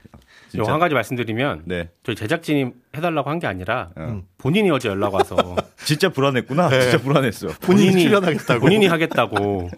진짜- 0.58 0.72
한 0.72 0.78
가지 0.80 0.94
말씀드리면 0.94 1.62
네. 1.66 1.88
저희 2.02 2.14
제작진이 2.16 2.72
해달라고 2.96 3.30
한 3.30 3.38
게 3.38 3.46
아니라 3.46 3.90
어. 3.96 4.22
본인이 4.38 4.70
어제 4.70 4.88
연락 4.88 5.14
와서 5.14 5.36
진짜 5.84 6.08
불안했구나. 6.10 6.68
진짜 6.68 6.98
불안했어. 6.98 7.48
본인이 7.60 8.02
출연하겠다고. 8.02 8.60
본인이 8.60 8.86
하겠다고 8.86 9.70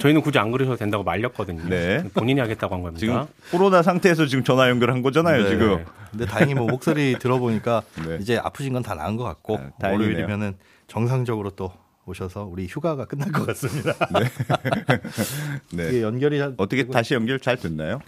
저희는 0.00 0.20
굳이 0.20 0.38
안 0.38 0.50
그러셔도 0.50 0.76
된다고 0.76 1.02
말렸거든요. 1.04 1.68
네. 1.68 2.02
본인이 2.14 2.40
하겠다고 2.40 2.74
한 2.74 2.82
겁니다. 2.82 2.98
지금 3.00 3.24
코로나 3.50 3.82
상태에서 3.82 4.26
지금 4.26 4.44
전화 4.44 4.68
연결한 4.68 5.02
거잖아요, 5.02 5.44
네. 5.44 5.48
지금. 5.50 5.84
근데 6.10 6.26
다행히 6.26 6.54
뭐 6.54 6.66
목소리 6.66 7.16
들어보니까 7.18 7.82
네. 8.06 8.18
이제 8.20 8.36
아프신 8.36 8.72
건 8.72 8.82
다 8.82 8.94
나은 8.94 9.16
것 9.16 9.24
같고 9.24 9.58
아. 9.82 9.88
월요일이면은 9.88 10.56
정상적으로 10.88 11.50
또 11.50 11.72
오셔서 12.06 12.44
우리 12.44 12.66
휴가가 12.66 13.04
끝날 13.04 13.32
것 13.32 13.44
같습니다. 13.48 13.92
네. 15.74 15.88
이게 15.88 16.02
연결이 16.02 16.38
잘- 16.38 16.54
어떻게 16.56 16.86
다시 16.86 17.14
연결 17.14 17.40
잘 17.40 17.56
됐나요? 17.56 18.00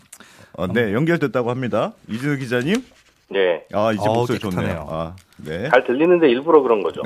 어, 0.52 0.67
네, 0.69 0.93
연결됐다고 0.93 1.50
합니다. 1.50 1.93
이진우 2.09 2.37
기자님? 2.38 2.83
네. 3.31 3.64
아, 3.73 3.93
이제 3.93 4.02
어우, 4.07 4.14
목소리 4.14 4.38
좋네요. 4.38 4.61
깨끗하네요. 4.61 4.87
아, 4.88 5.17
네. 5.38 5.69
잘 5.69 5.85
들리는데 5.85 6.31
일부러 6.31 6.62
그런 6.62 6.83
거죠. 6.83 7.02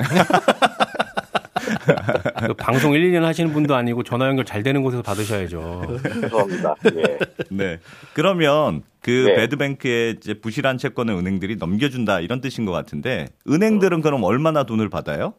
그 2.47 2.53
방송 2.53 2.93
1, 2.93 3.11
2년 3.11 3.21
하시는 3.23 3.51
분도 3.51 3.75
아니고 3.75 4.03
전화 4.03 4.27
연결 4.27 4.45
잘 4.45 4.61
되는 4.63 4.83
곳에서 4.83 5.01
받으셔야죠. 5.01 5.97
죄송합니다. 6.21 6.75
예. 6.95 7.17
네. 7.49 7.79
그러면 8.13 8.83
그 9.01 9.09
네. 9.27 9.35
배드뱅크에 9.35 10.11
이제 10.11 10.33
부실한 10.35 10.77
채권을 10.77 11.13
은행들이 11.15 11.55
넘겨준다 11.57 12.19
이런 12.21 12.39
뜻인 12.39 12.65
것 12.65 12.71
같은데 12.71 13.27
은행들은 13.49 14.01
그럼 14.01 14.23
얼마나 14.23 14.63
돈을 14.63 14.89
받아요? 14.89 15.33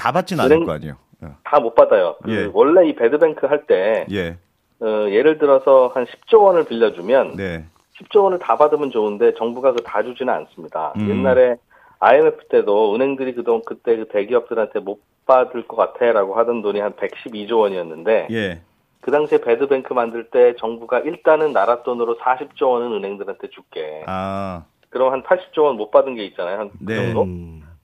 다 0.00 0.12
받지는 0.12 0.42
않을 0.44 0.64
거 0.64 0.72
아니에요. 0.72 0.94
어. 1.22 1.36
다못 1.44 1.74
받아요. 1.74 2.16
그 2.22 2.30
예. 2.34 2.50
원래 2.54 2.88
이 2.88 2.94
배드뱅크 2.96 3.46
할때 3.46 4.06
예. 4.10 4.38
어, 4.80 4.86
예를 5.10 5.36
들어서 5.38 5.90
한 5.94 6.06
10조 6.06 6.42
원을 6.42 6.64
빌려주면 6.64 7.36
네. 7.36 7.64
10조 8.00 8.22
원을 8.24 8.38
다 8.38 8.56
받으면 8.56 8.90
좋은데 8.90 9.34
정부가 9.34 9.72
그 9.72 9.82
다 9.84 10.02
주지는 10.02 10.32
않습니다. 10.32 10.94
음. 10.96 11.10
옛날에 11.10 11.56
IMF 11.98 12.48
때도 12.48 12.94
은행들이 12.94 13.34
그동안 13.34 13.60
그때 13.66 13.94
그 13.96 14.08
대기업들한테 14.08 14.80
못 14.80 15.00
받을 15.26 15.68
것 15.68 15.76
같아라고 15.76 16.34
하던 16.36 16.62
돈이 16.62 16.80
한 16.80 16.92
112조 16.94 17.58
원이었는데 17.60 18.28
예. 18.30 18.60
그 19.02 19.10
당시에 19.10 19.38
배드뱅크 19.42 19.92
만들 19.92 20.30
때 20.30 20.54
정부가 20.56 21.00
일단은 21.00 21.52
나라 21.52 21.82
돈으로 21.82 22.16
40조 22.16 22.70
원은 22.70 22.92
은행들한테 22.96 23.48
줄게. 23.50 24.02
아. 24.06 24.64
그럼 24.88 25.12
한 25.12 25.22
80조 25.22 25.64
원 25.64 25.76
못 25.76 25.90
받은 25.90 26.14
게 26.14 26.24
있잖아요. 26.24 26.58
한그 26.58 26.76
네. 26.80 27.12
정도? 27.12 27.26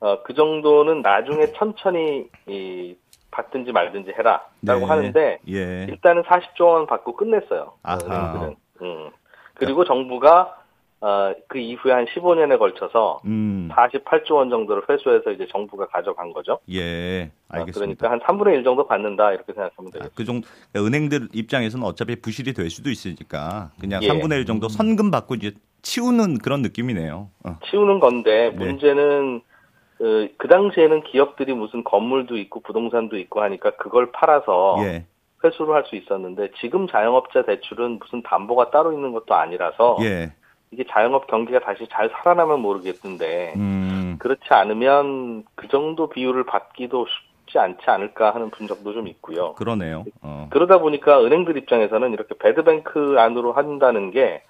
음, 0.03 0.07
어, 0.07 0.23
그 0.23 0.35
정도는 0.35 1.03
나중에 1.03 1.53
천천히 1.53 2.29
이, 2.47 2.97
받든지 3.31 3.73
말든지 3.73 4.13
해라라고 4.17 4.81
네. 4.81 4.85
하는데 4.85 5.39
예. 5.49 5.87
일단은 5.89 6.23
40조 6.23 6.67
원 6.67 6.87
받고 6.87 7.17
끝냈어요. 7.17 7.75
은행들은. 7.87 8.57
음. 8.83 9.11
그리고 9.55 9.85
정부가 9.85 10.59
어, 11.01 11.35
그 11.49 11.59
이후에 11.59 11.93
한 11.93 12.07
15년에 12.07 12.59
걸쳐서 12.59 13.21
음. 13.27 13.69
48조 13.73 14.37
원 14.37 14.49
정도를 14.49 14.83
회수해서 14.89 15.31
이제 15.31 15.47
정부가 15.51 15.87
가져간 15.89 16.33
거죠. 16.33 16.59
예. 16.71 17.31
어, 17.49 17.59
알겠습니다. 17.59 18.09
그러니까 18.09 18.11
한 18.11 18.39
3분의 18.39 18.55
1 18.55 18.65
정도 18.65 18.87
받는다 18.87 19.33
이렇게 19.33 19.53
생각하면 19.53 19.91
아, 19.91 19.93
되겠죠. 19.93 20.15
그 20.15 20.25
정도 20.25 20.49
그러니까 20.73 20.89
은행들 20.89 21.29
입장에서는 21.35 21.87
어차피 21.87 22.17
부실이 22.17 22.55
될 22.55 22.71
수도 22.71 22.91
있으니까 22.91 23.71
그냥 23.79 24.03
예. 24.03 24.09
3분의 24.09 24.39
1 24.39 24.47
정도 24.47 24.69
선금 24.69 25.11
받고 25.11 25.35
이제 25.35 25.53
치우는 25.83 26.39
그런 26.39 26.63
느낌이네요. 26.63 27.29
어. 27.45 27.59
치우는 27.71 28.01
건데 28.01 28.51
네. 28.51 28.65
문제는 28.65 29.43
그, 29.99 30.29
그 30.37 30.49
당시에는 30.49 31.03
기업들이 31.05 31.55
무슨 31.55 31.83
건물도 31.85 32.37
있고 32.39 32.61
부동산도 32.61 33.17
있고 33.19 33.41
하니까 33.43 33.71
그걸 33.77 34.13
팔아서 34.13 34.77
예. 34.81 35.07
회수를 35.45 35.75
할 35.75 35.85
수 35.85 35.97
있었는데 35.97 36.51
지금 36.61 36.87
자영업자 36.89 37.43
대출은 37.45 37.99
무슨 38.01 38.23
담보가 38.23 38.71
따로 38.71 38.93
있는 38.93 39.13
것도 39.13 39.35
아니라서 39.35 39.99
예. 40.03 40.33
이게 40.71 40.85
자영업 40.91 41.27
경기가 41.29 41.61
다시 41.61 41.87
잘 41.91 42.11
살아나면 42.11 42.61
모르겠는데 42.61 43.55
음. 43.57 44.17
그렇지 44.19 44.43
않으면 44.51 45.45
그 45.55 45.69
정도 45.69 46.09
비율을 46.09 46.45
받기도 46.45 47.07
쉽지 47.47 47.59
않지 47.59 47.85
않을까 47.87 48.35
하는 48.35 48.51
분석도 48.51 48.93
좀 48.93 49.07
있고요. 49.09 49.55
그러네요. 49.55 50.05
어. 50.23 50.49
그러다 50.51 50.79
보니까 50.79 51.23
은행들 51.23 51.57
입장에서는 51.57 52.13
이렇게 52.13 52.35
배드뱅크 52.37 53.17
안으로 53.19 53.53
한다는 53.53 54.11
게 54.11 54.43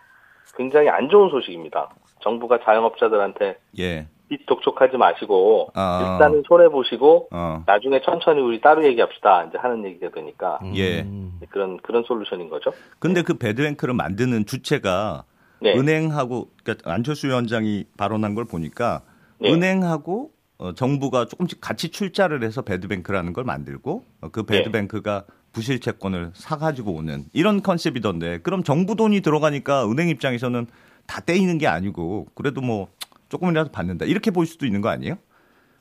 굉장히 0.57 0.89
안 0.89 1.09
좋은 1.11 1.29
소식입니다. 1.29 1.91
정부가 2.21 2.61
자영업자들한테 2.61 3.59
예. 3.79 4.07
빚 4.29 4.45
독촉하지 4.47 4.97
마시고 4.97 5.71
아. 5.75 6.15
일단은 6.15 6.43
손해 6.47 6.69
보시고 6.69 7.29
어. 7.31 7.63
나중에 7.67 8.01
천천히 8.03 8.41
우리 8.41 8.61
따로 8.61 8.85
얘기합시다 8.85 9.45
이제 9.45 9.59
하는 9.59 9.85
얘기가 9.85 10.11
되니까 10.11 10.59
예. 10.75 11.03
음, 11.03 11.41
그런 11.51 11.77
그런 11.79 12.03
솔루션인 12.05 12.49
거죠. 12.49 12.73
근데 12.99 13.23
그 13.23 13.35
배드뱅크를 13.35 13.95
만드는 13.95 14.47
주체가 14.47 15.25
네. 15.61 15.75
은행하고 15.75 16.49
그러니까 16.63 16.91
안철수 16.93 17.29
위원장이 17.29 17.85
발언한 17.97 18.35
걸 18.35 18.45
보니까 18.45 19.03
네. 19.39 19.53
은행하고 19.53 20.31
어, 20.59 20.73
정부가 20.73 21.27
조금씩 21.27 21.61
같이 21.61 21.91
출자를 21.91 22.43
해서 22.43 22.63
배드뱅크라는 22.63 23.33
걸 23.33 23.45
만들고 23.45 24.05
어, 24.23 24.29
그 24.31 24.45
네. 24.47 24.59
배드뱅크가 24.59 25.25
부실 25.53 25.81
채권을 25.81 26.33
사가지고 26.35 26.93
오는 26.93 27.25
이런 27.33 27.63
컨셉이던데 27.63 28.41
그럼 28.43 28.63
정부 28.63 28.95
돈이 28.95 29.21
들어가니까 29.21 29.91
은행 29.91 30.09
입장에서는 30.09 30.67
다 31.07 31.21
떼이는 31.21 31.59
게 31.59 31.67
아니고 31.67 32.27
그래도 32.35 32.61
뭐 32.61 32.89
조금이라도 33.29 33.71
받는다 33.73 34.05
이렇게 34.05 34.31
볼 34.31 34.47
수도 34.47 34.67
있는 34.67 34.81
거 34.81 34.89
아니에요? 34.89 35.17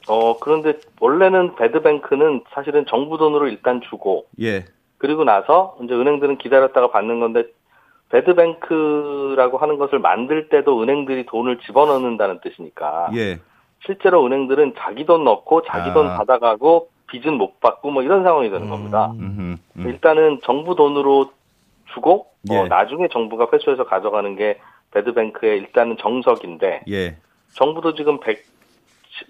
어 0.08 0.38
그런데 0.40 0.80
원래는 1.00 1.56
배드뱅크는 1.56 2.44
사실은 2.52 2.86
정부 2.88 3.18
돈으로 3.18 3.48
일단 3.48 3.82
주고 3.90 4.28
예, 4.42 4.66
그리고 4.98 5.24
나서 5.24 5.78
이제 5.84 5.94
은행들은 5.94 6.38
기다렸다가 6.38 6.92
받는 6.92 7.20
건데 7.20 7.46
배드뱅크라고 8.10 9.58
하는 9.58 9.78
것을 9.78 10.00
만들 10.00 10.50
때도 10.50 10.82
은행들이 10.82 11.25
돈을 11.25 11.60
집어넣는다는 11.66 12.40
뜻이니까 12.42 13.10
예, 13.16 13.40
실제로 13.86 14.25
은행들은 14.25 14.75
자기 14.78 15.06
돈 15.06 15.24
넣고 15.24 15.64
자기 15.64 15.90
아. 15.90 15.94
돈 15.94 16.08
받아가고 16.08 16.90
빚은 17.08 17.34
못 17.34 17.60
받고 17.60 17.92
뭐 17.92 18.04
이런 18.04 18.24
상황이 18.24 18.50
되는 18.50 18.70
겁니다. 18.70 19.12
음흠, 19.12 19.58
음. 19.78 19.88
일단은 19.88 20.40
정부 20.44 20.75
돈으로 20.75 21.32
주고 21.94 22.28
예. 22.52 22.58
어, 22.58 22.68
나중에 22.68 23.08
정부가 23.10 23.48
회수해서 23.54 23.86
가져가는 23.86 24.36
게 24.36 24.60
배드뱅크의 24.92 25.60
일단은 25.60 25.98
정석인데 25.98 26.84
예, 26.90 27.18
정부도 27.56 27.96
지금 27.96 28.20
100, 28.20 28.44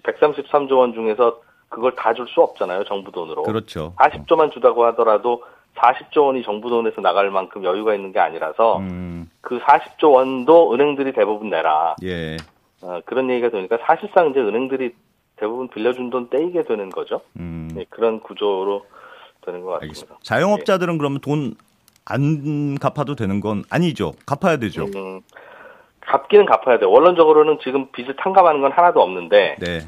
133조 0.04 0.78
원 0.78 0.92
중에서 0.94 1.40
그걸 1.68 1.94
다 1.96 2.12
줄 2.14 2.26
수 2.28 2.40
없잖아요 2.42 2.84
정부 2.84 3.10
돈으로 3.10 3.42
그렇죠. 3.42 3.94
40조만 3.98 4.52
주다고 4.52 4.84
하더라도 4.86 5.42
40조 5.76 6.26
원이 6.26 6.42
정부 6.42 6.70
돈에서 6.70 7.00
나갈 7.00 7.30
만큼 7.30 7.64
여유가 7.64 7.94
있는 7.94 8.12
게 8.12 8.18
아니라서 8.20 8.78
음, 8.78 9.28
그 9.40 9.58
40조 9.60 10.12
원도 10.12 10.72
은행들이 10.74 11.12
대부분 11.12 11.50
내라 11.50 11.96
예, 12.02 12.36
어, 12.82 13.00
그런 13.04 13.28
얘기가 13.30 13.50
되니까 13.50 13.78
사실상 13.84 14.30
이제 14.30 14.40
은행들이 14.40 14.94
대부분 15.36 15.68
빌려준 15.68 16.08
돈 16.10 16.30
떼이게 16.30 16.62
되는 16.62 16.88
거죠. 16.88 17.20
음. 17.38 17.68
네, 17.74 17.84
그런 17.90 18.20
구조로 18.20 18.86
되는 19.44 19.60
것 19.60 19.72
같습니다. 19.72 19.84
알겠습니다. 19.84 20.18
자영업자들은 20.22 20.98
그러면 20.98 21.20
돈 21.20 21.54
안 22.08 22.76
갚아도 22.78 23.16
되는 23.16 23.40
건 23.40 23.64
아니죠. 23.68 24.12
갚아야 24.26 24.58
되죠. 24.58 24.84
음, 24.94 25.20
갚기는 26.06 26.46
갚아야 26.46 26.78
돼요. 26.78 26.90
원론적으로는 26.90 27.58
지금 27.62 27.90
빚을 27.92 28.16
탕감하는 28.16 28.60
건 28.60 28.72
하나도 28.72 29.00
없는데 29.00 29.56
네, 29.58 29.80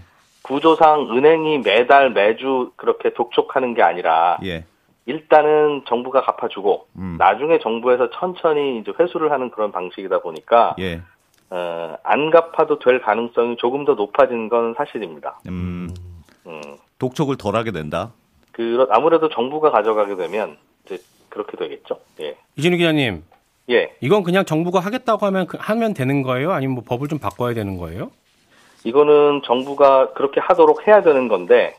구조상 0.43 1.09
은행이 1.11 1.59
매달 1.59 2.11
매주 2.11 2.73
그렇게 2.77 3.13
독촉하는 3.15 3.75
게 3.75 3.83
아니라 3.83 4.39
예, 4.45 4.65
일단은 5.07 5.83
정부가 5.89 6.23
갚아주고 6.23 6.87
음. 6.97 7.17
나중에 7.19 7.59
정부에서 7.61 8.11
천천히 8.11 8.79
이제 8.81 8.93
회수를 8.99 9.31
하는 9.33 9.51
그런 9.51 9.73
방식이다 9.73 10.21
보니까 10.21 10.75
예, 10.81 11.01
어, 11.51 11.97
안 12.03 12.31
갚아도 12.31 12.79
될 12.79 13.01
가능성이 13.01 13.57
조금 13.57 13.85
더 13.85 13.95
높아진 13.95 14.49
건 14.49 14.75
사실입니다. 14.77 15.41
음, 15.49 15.89
음, 16.47 16.61
독촉을 16.99 17.37
덜하게 17.37 17.71
된다. 17.71 18.13
그 18.53 18.87
아무래도 18.91 19.29
정부가 19.29 19.71
가져가게 19.71 20.17
되면 20.17 20.57
이제 20.85 20.99
그렇게 21.29 21.57
되겠죠. 21.57 22.01
예. 22.21 22.37
이진우 22.57 22.77
기자님, 22.77 23.23
예. 23.71 23.93
이건 24.01 24.23
그냥 24.23 24.45
정부가 24.45 24.81
하겠다고 24.81 25.27
하면 25.27 25.47
그- 25.47 25.59
하면 25.61 25.95
되는 25.95 26.23
거예요? 26.23 26.53
아니면 26.53 26.77
뭐 26.77 26.85
법을 26.87 27.09
좀 27.09 27.19
바꿔야 27.19 27.55
되는 27.55 27.77
거예요? 27.77 28.11
이거는 28.85 29.43
정부가 29.45 30.13
그렇게 30.13 30.41
하도록 30.41 30.87
해야 30.87 31.03
되는 31.03 31.29
건데 31.29 31.77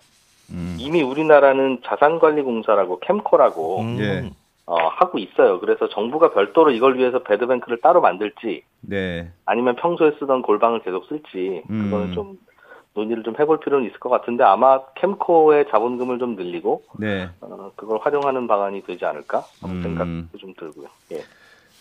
음. 0.52 0.76
이미 0.80 1.02
우리나라는 1.02 1.80
자산관리공사라고 1.86 3.00
캠코라고 3.00 3.82
음. 3.82 3.98
예. 4.00 4.30
어, 4.66 4.76
하고 4.88 5.18
있어요. 5.18 5.60
그래서 5.60 5.90
정부가 5.90 6.32
별도로 6.32 6.70
이걸 6.70 6.96
위해서 6.98 7.20
배드뱅크를 7.24 7.82
따로 7.82 8.02
만들지 8.02 8.62
네. 8.82 9.30
아니면 9.46 9.76
평소에 9.78 10.12
쓰던 10.20 10.44
골방을 10.44 10.82
계속 10.82 11.06
쓸지 11.08 11.64
음. 11.72 11.86
그거는 11.86 12.14
좀 12.14 12.38
논의를 12.94 13.24
좀 13.24 13.34
해볼 13.40 13.62
필요는 13.62 13.88
있을 13.88 14.00
것 14.00 14.10
같은데 14.10 14.44
아마 14.44 14.82
캠코의 14.96 15.66
자본금을 15.72 16.20
좀 16.20 16.36
늘리고 16.36 16.84
네. 17.00 17.30
어, 17.42 17.72
그걸 17.76 17.98
활용하는 18.00 18.46
방안이 18.48 18.84
되지 18.84 19.06
않을까 19.06 19.40
음. 19.66 19.82
생각도 19.82 20.38
좀 20.38 20.54
들고요. 20.54 20.88
예. 21.14 21.22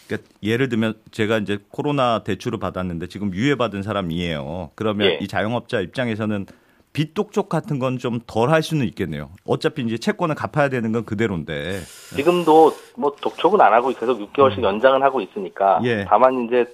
그러니까 0.09 0.29
예를 0.43 0.69
들면 0.69 0.95
제가 1.11 1.39
이제 1.39 1.59
코로나 1.71 2.21
대출을 2.25 2.59
받았는데 2.59 3.09
지금 3.09 3.33
유예받은 3.35 3.83
사람이에요. 3.83 4.71
그러면 4.75 5.09
예. 5.09 5.19
이 5.21 5.29
자영업자 5.29 5.81
입장에서는 5.81 6.47
빚 6.95 7.13
독촉 7.15 7.49
같은 7.51 7.79
건 7.79 7.99
좀 7.99 8.19
덜 8.27 8.51
할 8.51 8.63
수는 8.63 8.87
있겠네요. 8.87 9.29
어차피 9.45 9.83
이제 9.83 9.99
채권을 9.99 10.35
갚아야 10.35 10.69
되는 10.71 10.91
건 10.91 11.05
그대로인데. 11.05 11.81
지금도 12.17 12.73
뭐 12.97 13.15
독촉은 13.21 13.61
안 13.61 13.73
하고 13.75 13.89
계속 13.91 14.19
6개월씩 14.19 14.63
연장은 14.63 15.03
하고 15.03 15.21
있으니까 15.21 15.79
음. 15.79 15.85
예. 15.85 16.07
다만 16.09 16.47
이제 16.47 16.65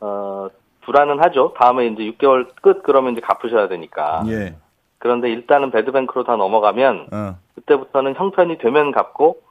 어 0.00 0.48
불안은 0.82 1.18
하죠. 1.24 1.52
다음에 1.58 1.88
이제 1.88 2.02
6개월 2.04 2.48
끝 2.62 2.82
그러면 2.84 3.12
이제 3.12 3.20
갚으셔야 3.20 3.68
되니까. 3.68 4.22
예. 4.28 4.54
그런데 4.98 5.30
일단은 5.30 5.70
배드뱅크로 5.70 6.24
다 6.24 6.36
넘어가면 6.36 7.08
어. 7.12 7.36
그때부터는 7.56 8.14
형편이 8.14 8.58
되면 8.58 8.92
갚고 8.92 9.42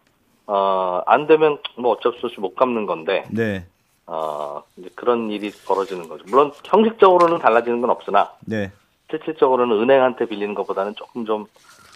어 0.47 1.03
안 1.05 1.27
되면 1.27 1.57
뭐 1.77 1.93
어쩔 1.93 2.13
수 2.19 2.25
없이 2.25 2.39
못 2.39 2.55
갚는 2.55 2.85
건데 2.85 3.25
네. 3.31 3.65
어 4.05 4.63
이제 4.77 4.89
그런 4.95 5.29
일이 5.29 5.51
벌어지는 5.67 6.07
거죠. 6.09 6.23
물론 6.27 6.51
형식적으로는 6.63 7.39
달라지는 7.39 7.81
건 7.81 7.89
없으나 7.89 8.31
네. 8.45 8.71
실질적으로는 9.09 9.79
은행한테 9.81 10.25
빌리는 10.25 10.53
것보다는 10.55 10.95
조금 10.95 11.25
좀 11.25 11.45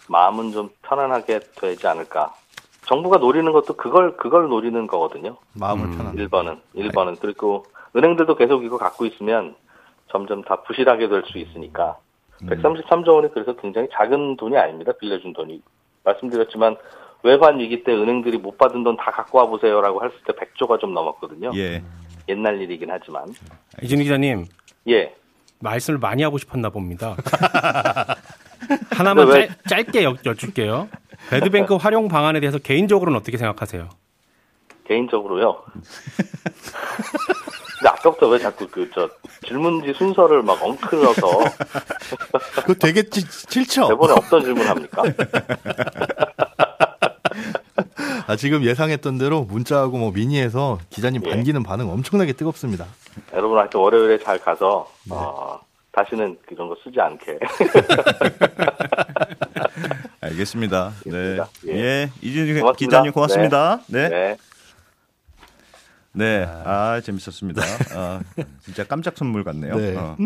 마음은 0.08 0.52
좀 0.52 0.70
편안하게 0.82 1.40
되지 1.60 1.88
않을까. 1.88 2.34
정부가 2.88 3.18
노리는 3.18 3.50
것도 3.52 3.74
그걸 3.76 4.18
그걸 4.18 4.48
노리는 4.50 4.88
거거든요. 4.88 5.38
마음을 5.54 5.86
음. 5.86 5.98
편한. 5.98 6.16
1번은 6.16 6.60
1번은 6.76 7.20
그리고 7.20 7.66
은행들도 7.96 8.36
계속 8.36 8.64
이거 8.64 8.78
갖고 8.78 9.06
있으면 9.06 9.56
점점 10.10 10.44
다 10.44 10.58
부실하게 10.64 11.08
될 11.08 11.24
수 11.26 11.38
있으니까 11.38 11.98
음. 12.44 12.48
133조 12.50 13.10
원이 13.16 13.30
그래서 13.34 13.56
굉장히 13.56 13.88
작은 13.94 14.36
돈이 14.38 14.58
아닙니다. 14.58 14.92
빌려준 15.00 15.34
돈이 15.34 15.62
말씀드렸지만 16.04 16.76
외환 17.24 17.60
위기 17.60 17.84
때 17.84 17.94
은행들이 17.94 18.38
못 18.38 18.58
받은 18.58 18.84
돈 18.84 18.96
다 18.98 19.12
갖고 19.12 19.38
와 19.40 19.46
보세요라고 19.46 20.04
했을 20.04 20.18
때 20.26 20.34
100조가 20.34 20.80
좀 20.80 20.94
넘었거든요. 20.94 21.52
예. 21.56 21.84
옛날 22.30 22.62
일이긴 22.62 22.90
하지만 22.92 23.26
이진우 23.82 24.04
기자님, 24.04 24.46
예 24.88 25.14
말씀을 25.60 26.00
많이 26.00 26.24
하고 26.24 26.38
싶었나 26.38 26.70
봅니다. 26.70 27.16
하나만 28.92 29.28
왜- 29.28 29.48
짧, 29.48 29.86
짧게 29.86 30.04
여, 30.04 30.16
여쭐게요. 30.26 30.88
배드뱅크 31.30 31.76
활용 31.76 32.08
방안에 32.08 32.40
대해서 32.40 32.58
개인적으로는 32.58 33.20
어떻게 33.20 33.38
생각하세요? 33.38 33.90
개인적으로요. 34.88 35.62
근데 37.80 37.90
아까부터 37.90 38.28
왜 38.30 38.40
자꾸 38.40 38.68
그 38.68 38.90
저 38.94 39.10
질문지 39.48 39.94
순서를 39.94 40.42
막 40.44 40.62
엉클어서 40.62 41.22
그거 42.56 42.74
되게 42.76 43.02
찌- 43.04 43.22
싫죠? 43.50 43.88
대본에 43.88 44.14
없던 44.14 44.42
질문 44.44 44.68
합니까? 44.68 45.04
아, 48.28 48.36
지금 48.36 48.64
예상했던 48.64 49.18
대로 49.18 49.44
문자하고 49.44 49.98
뭐 49.98 50.12
미니에서 50.12 50.80
기자님 50.90 51.24
예. 51.26 51.30
반기는 51.30 51.62
반응 51.64 51.90
엄청나게 51.90 52.34
뜨겁습니다. 52.34 52.86
여러분 53.34 53.58
하여튼 53.58 53.80
월요일에 53.80 54.20
잘 54.20 54.40
가서 54.40 54.90
어, 55.10 55.60
다시는 55.92 56.38
이런 56.50 56.70
거 56.70 56.76
쓰지 56.84 57.00
않게 57.00 57.40
알겠습니다. 60.22 60.94
네. 61.06 61.38
예. 61.68 61.74
예. 61.74 62.12
이진주 62.22 62.60
고맙습니다. 62.60 62.72
기자님 62.74 63.12
고맙습니다. 63.12 63.82
네. 63.88 64.10
네. 64.10 64.38
네. 66.14 66.46
아, 66.46 67.00
재밌었습니다. 67.02 67.62
아, 67.96 68.22
진짜 68.62 68.84
깜짝 68.84 69.18
선물 69.18 69.44
같네요. 69.44 69.76
네. 69.76 69.96
어. 69.96 70.18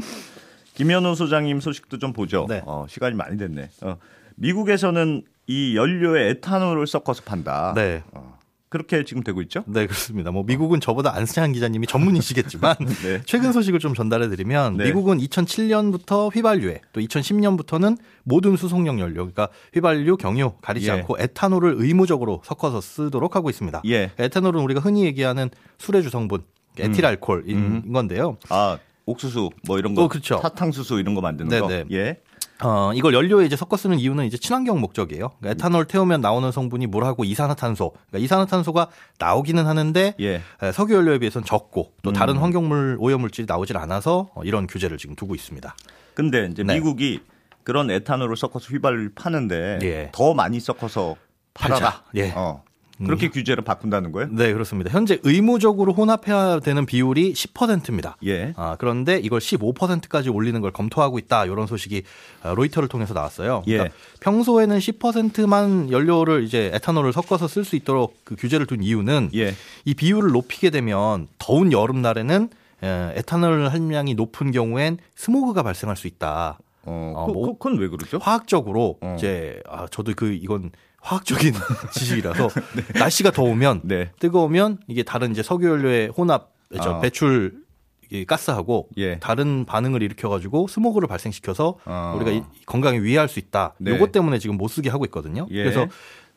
김현우 0.74 1.16
소장님 1.16 1.62
소식도 1.62 2.00
좀 2.00 2.12
보죠. 2.12 2.48
네. 2.50 2.62
어, 2.66 2.86
시간이 2.90 3.16
많이 3.16 3.38
됐네. 3.38 3.70
어, 3.82 3.98
미국에서는 4.36 5.24
이 5.48 5.76
연료에 5.76 6.30
에탄올을 6.30 6.88
섞어서 6.88 7.24
판다. 7.24 7.74
네. 7.76 8.04
어, 8.12 8.36
그렇게 8.70 9.06
지금 9.06 9.24
되고 9.24 9.42
있죠? 9.44 9.64
네, 9.68 9.86
그렇습니다. 9.86 10.32
뭐 10.32 10.44
미국은 10.44 10.82
저보다 10.82 11.16
안세한 11.16 11.54
기자님이 11.54 11.88
전문이시겠지만 11.88 12.76
네. 13.04 13.22
최근 13.26 13.54
소식을 13.54 13.80
좀 13.80 13.94
전달해 13.94 14.28
드리면 14.28 14.78
네. 14.78 14.86
미국은 14.86 15.20
2007년부터 15.20 16.36
휘발유에 16.36 16.82
또 16.92 17.00
2010년부터는 17.00 17.98
모든 18.24 18.58
수송용 18.58 19.00
연료 19.00 19.16
그러니까 19.16 19.50
휘발유, 19.74 20.18
경유 20.18 20.54
가리지 20.62 20.88
예. 20.88 20.92
않고 20.92 21.18
에탄올을 21.20 21.76
의무적으로 21.78 22.42
섞어서 22.44 22.82
쓰도록 22.82 23.36
하고 23.36 23.50
있습니다. 23.50 23.82
예. 23.88 24.12
에탄올은 24.18 24.60
우리가 24.62 24.82
흔히 24.82 25.06
얘기하는 25.06 25.50
술의 25.78 26.04
주 26.04 26.10
성분 26.10 26.44
에틸알코올인 26.78 27.58
음. 27.58 27.94
건데요. 27.94 28.38
아, 28.50 28.78
옥수수 29.06 29.52
뭐 29.66 29.78
이런 29.78 29.96
거. 29.96 30.04
어, 30.04 30.08
그렇죠. 30.08 30.40
사탕수수 30.42 31.00
이런 31.00 31.16
거 31.16 31.22
만드는 31.22 31.50
네, 31.50 31.60
거. 31.60 31.68
네. 31.68 31.86
예. 31.92 32.20
어, 32.64 32.92
이걸 32.94 33.14
연료에 33.14 33.46
이제 33.46 33.56
섞어 33.56 33.76
쓰는 33.78 34.00
이유는 34.00 34.26
이제 34.26 34.38
친환경 34.38 34.80
목적이에요. 34.80 35.32
그러니까 35.40 35.52
에탄올 35.52 35.86
태우면 35.86 36.22
나오는 36.22 36.52
성분이 36.52 36.88
물하고 36.88 37.26
이산화탄소. 37.26 37.92
그러니까 37.92 38.20
이산화탄소가 38.20 38.88
나오기는 39.20 39.66
하는데 39.66 40.16
예. 40.20 40.42
에, 40.62 40.72
석유 40.72 40.96
연료에 40.96 41.20
비해서는 41.20 41.46
적고 41.46 41.92
또 42.02 42.12
음. 42.12 42.14
다른 42.14 42.38
환경물 42.38 42.98
오염 43.00 43.22
물질이 43.22 43.46
나오질 43.48 43.78
않아서 43.78 44.30
어, 44.36 44.44
이런 44.44 44.68
규제를 44.68 44.98
지금 44.98 45.16
두고 45.16 45.36
있습니다. 45.36 45.76
근데 46.14 46.48
이제 46.52 46.64
네. 46.64 46.76
미국이 46.76 47.22
그런 47.64 47.92
에탄올을 47.92 48.38
섞어서 48.38 48.68
휘발유를 48.72 49.12
파는데 49.16 49.80
예. 49.84 50.10
더 50.14 50.34
많이 50.34 50.60
섞어서 50.60 51.16
팔아라. 51.54 51.80
팔자. 51.80 52.04
예. 52.16 52.32
어. 52.36 52.64
그렇게 53.04 53.30
규제를 53.30 53.64
바꾼다는 53.64 54.12
거예요? 54.12 54.30
네, 54.32 54.54
그렇습니다. 54.54 54.90
현재 54.92 55.20
의무적으로 55.24 55.94
혼합해야 55.94 56.60
되는 56.62 56.86
비율이 56.86 57.34
10%입니다. 57.34 58.16
예. 58.26 58.54
아, 58.56 58.78
그런데 58.80 59.18
이걸 59.20 59.40
15%까지 59.42 60.30
올리는 60.30 60.60
걸 60.62 60.72
검토하고 60.72 61.20
있다. 61.20 61.46
이런 61.46 61.68
소식이 61.68 62.04
어, 62.44 62.56
로이터를 62.56 62.88
통해서 62.88 63.14
나왔어요. 63.14 63.64
예. 63.68 63.74
그러니까 63.78 63.96
평소에는 64.22 64.78
10%만 64.78 65.92
연료를 65.92 66.44
이제 66.44 66.72
에탄올을 66.74 67.12
섞어서 67.12 67.48
쓸 67.48 67.66
수 67.66 67.76
있도록 67.76 68.16
그 68.24 68.36
규제를 68.36 68.66
둔 68.66 68.82
이유는 68.82 69.32
예. 69.36 69.54
이 69.84 69.94
비율을 69.94 70.32
높이게 70.32 70.70
되면 70.70 71.28
더운 71.38 71.72
여름 71.74 72.02
날에는 72.02 72.50
에, 72.84 73.14
에탄올 73.18 73.68
함량이 73.70 74.14
높은 74.16 74.52
경우엔 74.52 75.00
스모그가 75.16 75.64
발생할 75.64 75.98
수 75.98 76.08
있다. 76.08 76.60
어, 76.88 77.14
어, 77.16 77.26
그, 77.26 77.32
뭐- 77.32 77.46
그, 77.48 77.54
그건 77.58 77.80
왜 77.80 77.88
그러죠? 77.88 78.20
화학적으로 78.20 78.98
어. 79.02 79.16
이제 79.18 79.60
아 79.68 79.88
저도 79.90 80.14
그 80.16 80.32
이건 80.34 80.72
화학적인 81.06 81.54
지식이라서 81.94 82.50
날씨가 82.96 83.32
더우면 83.32 83.82
네. 83.84 84.12
뜨거우면 84.20 84.80
이게 84.88 85.04
다른 85.04 85.32
이제 85.32 85.44
석유 85.44 85.70
연료의 85.70 86.08
혼합 86.10 86.50
저 86.82 86.94
어. 86.94 87.00
배출 87.00 87.64
이 88.12 88.26
가스하고 88.26 88.90
예. 88.98 89.20
다른 89.20 89.66
반응을 89.66 90.02
일으켜 90.02 90.30
가지고 90.30 90.68
스모그를 90.68 91.08
발생시켜서 91.08 91.78
어. 91.86 92.14
우리가 92.16 92.32
이- 92.32 92.44
건강에 92.66 93.00
위해할 93.00 93.28
수 93.28 93.40
있다. 93.40 93.74
네. 93.80 93.92
요것 93.92 94.12
때문에 94.12 94.40
지금 94.40 94.58
못 94.58 94.68
쓰게 94.68 94.90
하고 94.90 95.06
있거든요. 95.06 95.48
예. 95.52 95.64
그래서 95.64 95.88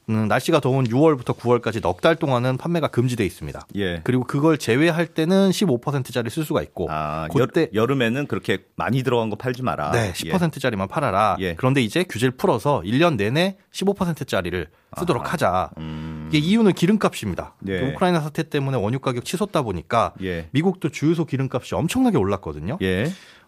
음, 0.08 0.26
날씨가 0.28 0.60
더운 0.60 0.84
6월부터 0.86 1.36
9월까지 1.36 1.80
넉 1.82 2.00
달 2.00 2.14
동안은 2.16 2.56
판매가 2.58 2.88
금지돼 2.88 3.26
있습니다. 3.26 3.66
예. 3.76 4.00
그리고 4.04 4.24
그걸 4.24 4.56
제외할 4.56 5.06
때는 5.06 5.50
15%짜리 5.50 6.30
쓸 6.30 6.44
수가 6.44 6.62
있고 6.62 6.86
아, 6.90 7.26
그때 7.34 7.68
여, 7.74 7.86
름에는 7.86 8.26
그렇게 8.28 8.58
많이 8.76 9.02
들어간 9.02 9.30
거 9.30 9.36
팔지 9.36 9.62
마라. 9.62 9.90
네, 9.90 10.12
10%짜리만 10.12 10.88
팔아라. 10.88 11.36
예. 11.40 11.54
그런데 11.54 11.82
이제 11.82 12.04
규제를 12.04 12.36
풀어서 12.36 12.82
1년 12.82 13.16
내내 13.16 13.56
15%짜리를 13.72 14.68
쓰도록 14.98 15.32
하자. 15.32 15.70
음. 15.78 16.28
이게 16.32 16.38
이유는 16.38 16.72
기름값입니다. 16.72 17.54
예. 17.68 17.80
우크라이나 17.90 18.20
사태 18.20 18.42
때문에 18.48 18.76
원유 18.78 19.00
가격 19.00 19.24
치솟다 19.24 19.62
보니까 19.62 20.14
예. 20.22 20.48
미국도 20.52 20.90
주유소 20.90 21.24
기름값이 21.24 21.74
엄청나게 21.74 22.16
올랐거든요. 22.16 22.78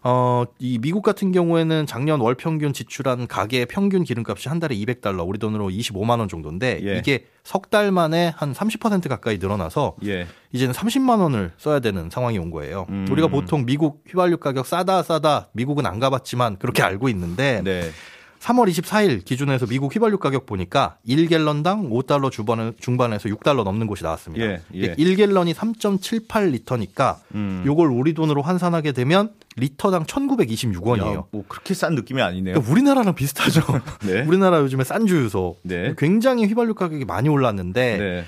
예. 0.03 0.09
어, 0.09 0.45
이 0.59 0.79
미국 0.79 1.03
같은 1.03 1.31
경우에는 1.31 1.85
작년 1.85 2.21
월 2.21 2.35
평균 2.35 2.73
지출한 2.73 3.27
가계 3.27 3.65
평균 3.65 4.03
기름값이 4.03 4.49
한 4.49 4.59
달에 4.59 4.75
200달러, 4.75 5.27
우리 5.27 5.37
돈으로 5.37 5.69
25만 5.69 6.19
원 6.19 6.27
정도인데 6.27 6.79
예. 6.83 6.97
이게 6.97 7.25
석 7.43 7.69
달 7.71 7.91
만에 7.91 8.33
한 8.35 8.53
30% 8.53 9.07
가까이 9.07 9.37
늘어나서 9.37 9.95
예. 10.05 10.27
이제는 10.51 10.73
30만 10.73 11.21
원을 11.21 11.51
써야 11.57 11.79
되는 11.79 12.09
상황이 12.09 12.37
온 12.37 12.51
거예요. 12.51 12.85
음. 12.89 13.05
우리가 13.09 13.27
보통 13.27 13.65
미국 13.65 14.03
휘발유 14.09 14.37
가격 14.37 14.65
싸다 14.65 15.03
싸다 15.03 15.49
미국은 15.53 15.85
안 15.85 15.99
가봤지만 15.99 16.57
그렇게 16.57 16.83
알고 16.83 17.07
있는데 17.09 17.61
네. 17.63 17.89
3월 18.41 18.67
24일 18.69 19.23
기준에서 19.23 19.67
미국 19.67 19.93
휘발유 19.93 20.17
가격 20.17 20.47
보니까 20.47 20.97
1갤런당 21.07 21.91
5달러 21.91 22.31
주반에, 22.31 22.71
중반에서 22.79 23.29
6달러 23.29 23.63
넘는 23.63 23.85
곳이 23.85 24.03
나왔습니다. 24.03 24.43
예, 24.43 24.61
예. 24.73 24.95
1갤런이 24.95 25.53
3.78리터니까 25.53 27.17
음. 27.35 27.61
요걸 27.65 27.89
우리 27.89 28.15
돈으로 28.15 28.41
환산하게 28.41 28.93
되면 28.93 29.29
리터당 29.57 30.05
1,926원이에요. 30.05 31.17
야, 31.17 31.23
뭐 31.31 31.43
그렇게 31.47 31.75
싼 31.75 31.93
느낌이 31.93 32.21
아니네요. 32.21 32.55
그러니까 32.55 32.71
우리나라랑 32.71 33.13
비슷하죠. 33.13 33.61
네. 34.07 34.23
우리나라 34.23 34.59
요즘에 34.61 34.83
싼 34.85 35.05
주유소 35.05 35.57
네. 35.61 35.93
굉장히 35.97 36.45
휘발유 36.47 36.73
가격이 36.73 37.05
많이 37.05 37.29
올랐는데 37.29 37.97
네. 37.97 38.25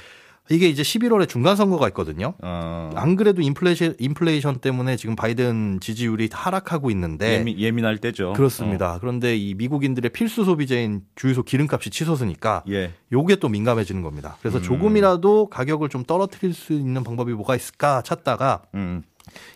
이게 0.49 0.67
이제 0.67 0.83
11월에 0.83 1.27
중간 1.27 1.55
선거가 1.55 1.87
있거든요. 1.89 2.33
어, 2.41 2.89
안 2.95 3.15
그래도 3.15 3.41
인플레이션, 3.41 3.95
인플레이션 3.97 4.59
때문에 4.59 4.97
지금 4.97 5.15
바이든 5.15 5.79
지지율이 5.79 6.29
하락하고 6.31 6.91
있는데 6.91 7.39
예민, 7.39 7.57
예민할 7.57 7.97
때죠. 7.97 8.29
네. 8.29 8.33
그렇습니다. 8.33 8.97
그런데 8.99 9.37
이 9.37 9.53
미국인들의 9.53 10.11
필수 10.11 10.43
소비재인 10.43 11.01
주유소 11.15 11.43
기름값이 11.43 11.89
치솟으니까 11.89 12.57
어, 12.57 12.71
예. 12.71 12.91
요게 13.13 13.37
또 13.37 13.47
민감해지는 13.47 14.01
겁니다. 14.01 14.35
그래서 14.41 14.57
음. 14.57 14.63
조금이라도 14.63 15.47
가격을 15.49 15.87
좀 15.87 16.03
떨어뜨릴 16.03 16.53
수 16.53 16.73
있는 16.73 17.03
방법이 17.05 17.31
뭐가 17.33 17.55
있을까 17.55 18.01
찾다가 18.01 18.63
음. 18.75 19.03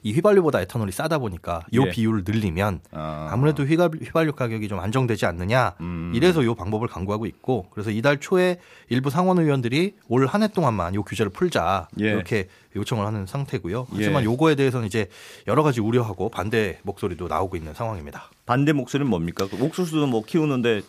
이 0.04 0.14
휘발유보다 0.14 0.62
에탄올이 0.62 0.92
싸다 0.92 1.18
보니까 1.18 1.62
요 1.76 1.84
예. 1.88 1.90
비율을 1.90 2.24
늘리면 2.26 2.80
아. 2.92 3.28
아무래도 3.32 3.64
휘발, 3.64 3.90
휘발유 4.02 4.34
가격이 4.34 4.68
좀 4.70 4.80
안정되지 4.80 5.26
않느냐 5.26 5.76
음. 5.82 6.12
이래서 6.16 6.44
요 6.46 6.56
방법을 6.56 6.88
강구하고 6.88 7.26
있고 7.26 7.68
그래서 7.72 7.92
이달 7.92 8.20
초에 8.20 8.60
일부 8.90 9.10
상원 9.10 9.40
의원들이 9.40 9.96
올 10.08 10.28
한 10.28 10.44
해 10.44 10.48
동안만 10.48 10.96
요 10.96 11.04
규제를 11.04 11.32
풀자 11.32 11.88
예. 12.00 12.06
이렇게 12.06 12.48
요청을 12.76 13.06
하는 13.06 13.26
상태고요. 13.26 13.88
예. 13.94 13.96
하지만 13.98 14.24
요거에 14.24 14.56
대해서는 14.56 14.88
이제 14.88 15.08
여러 15.48 15.64
가지 15.64 15.82
우려하고 15.82 16.30
반대 16.30 16.80
목소리도 16.84 17.28
나오고 17.28 17.56
있는 17.58 17.74
상황입니다. 17.74 18.30
반대 18.46 18.72
목소리는 18.74 19.10
뭡니까? 19.10 19.48
그 19.50 19.62
옥수수도 19.64 20.06
뭐 20.08 20.24
키우는데 20.24 20.82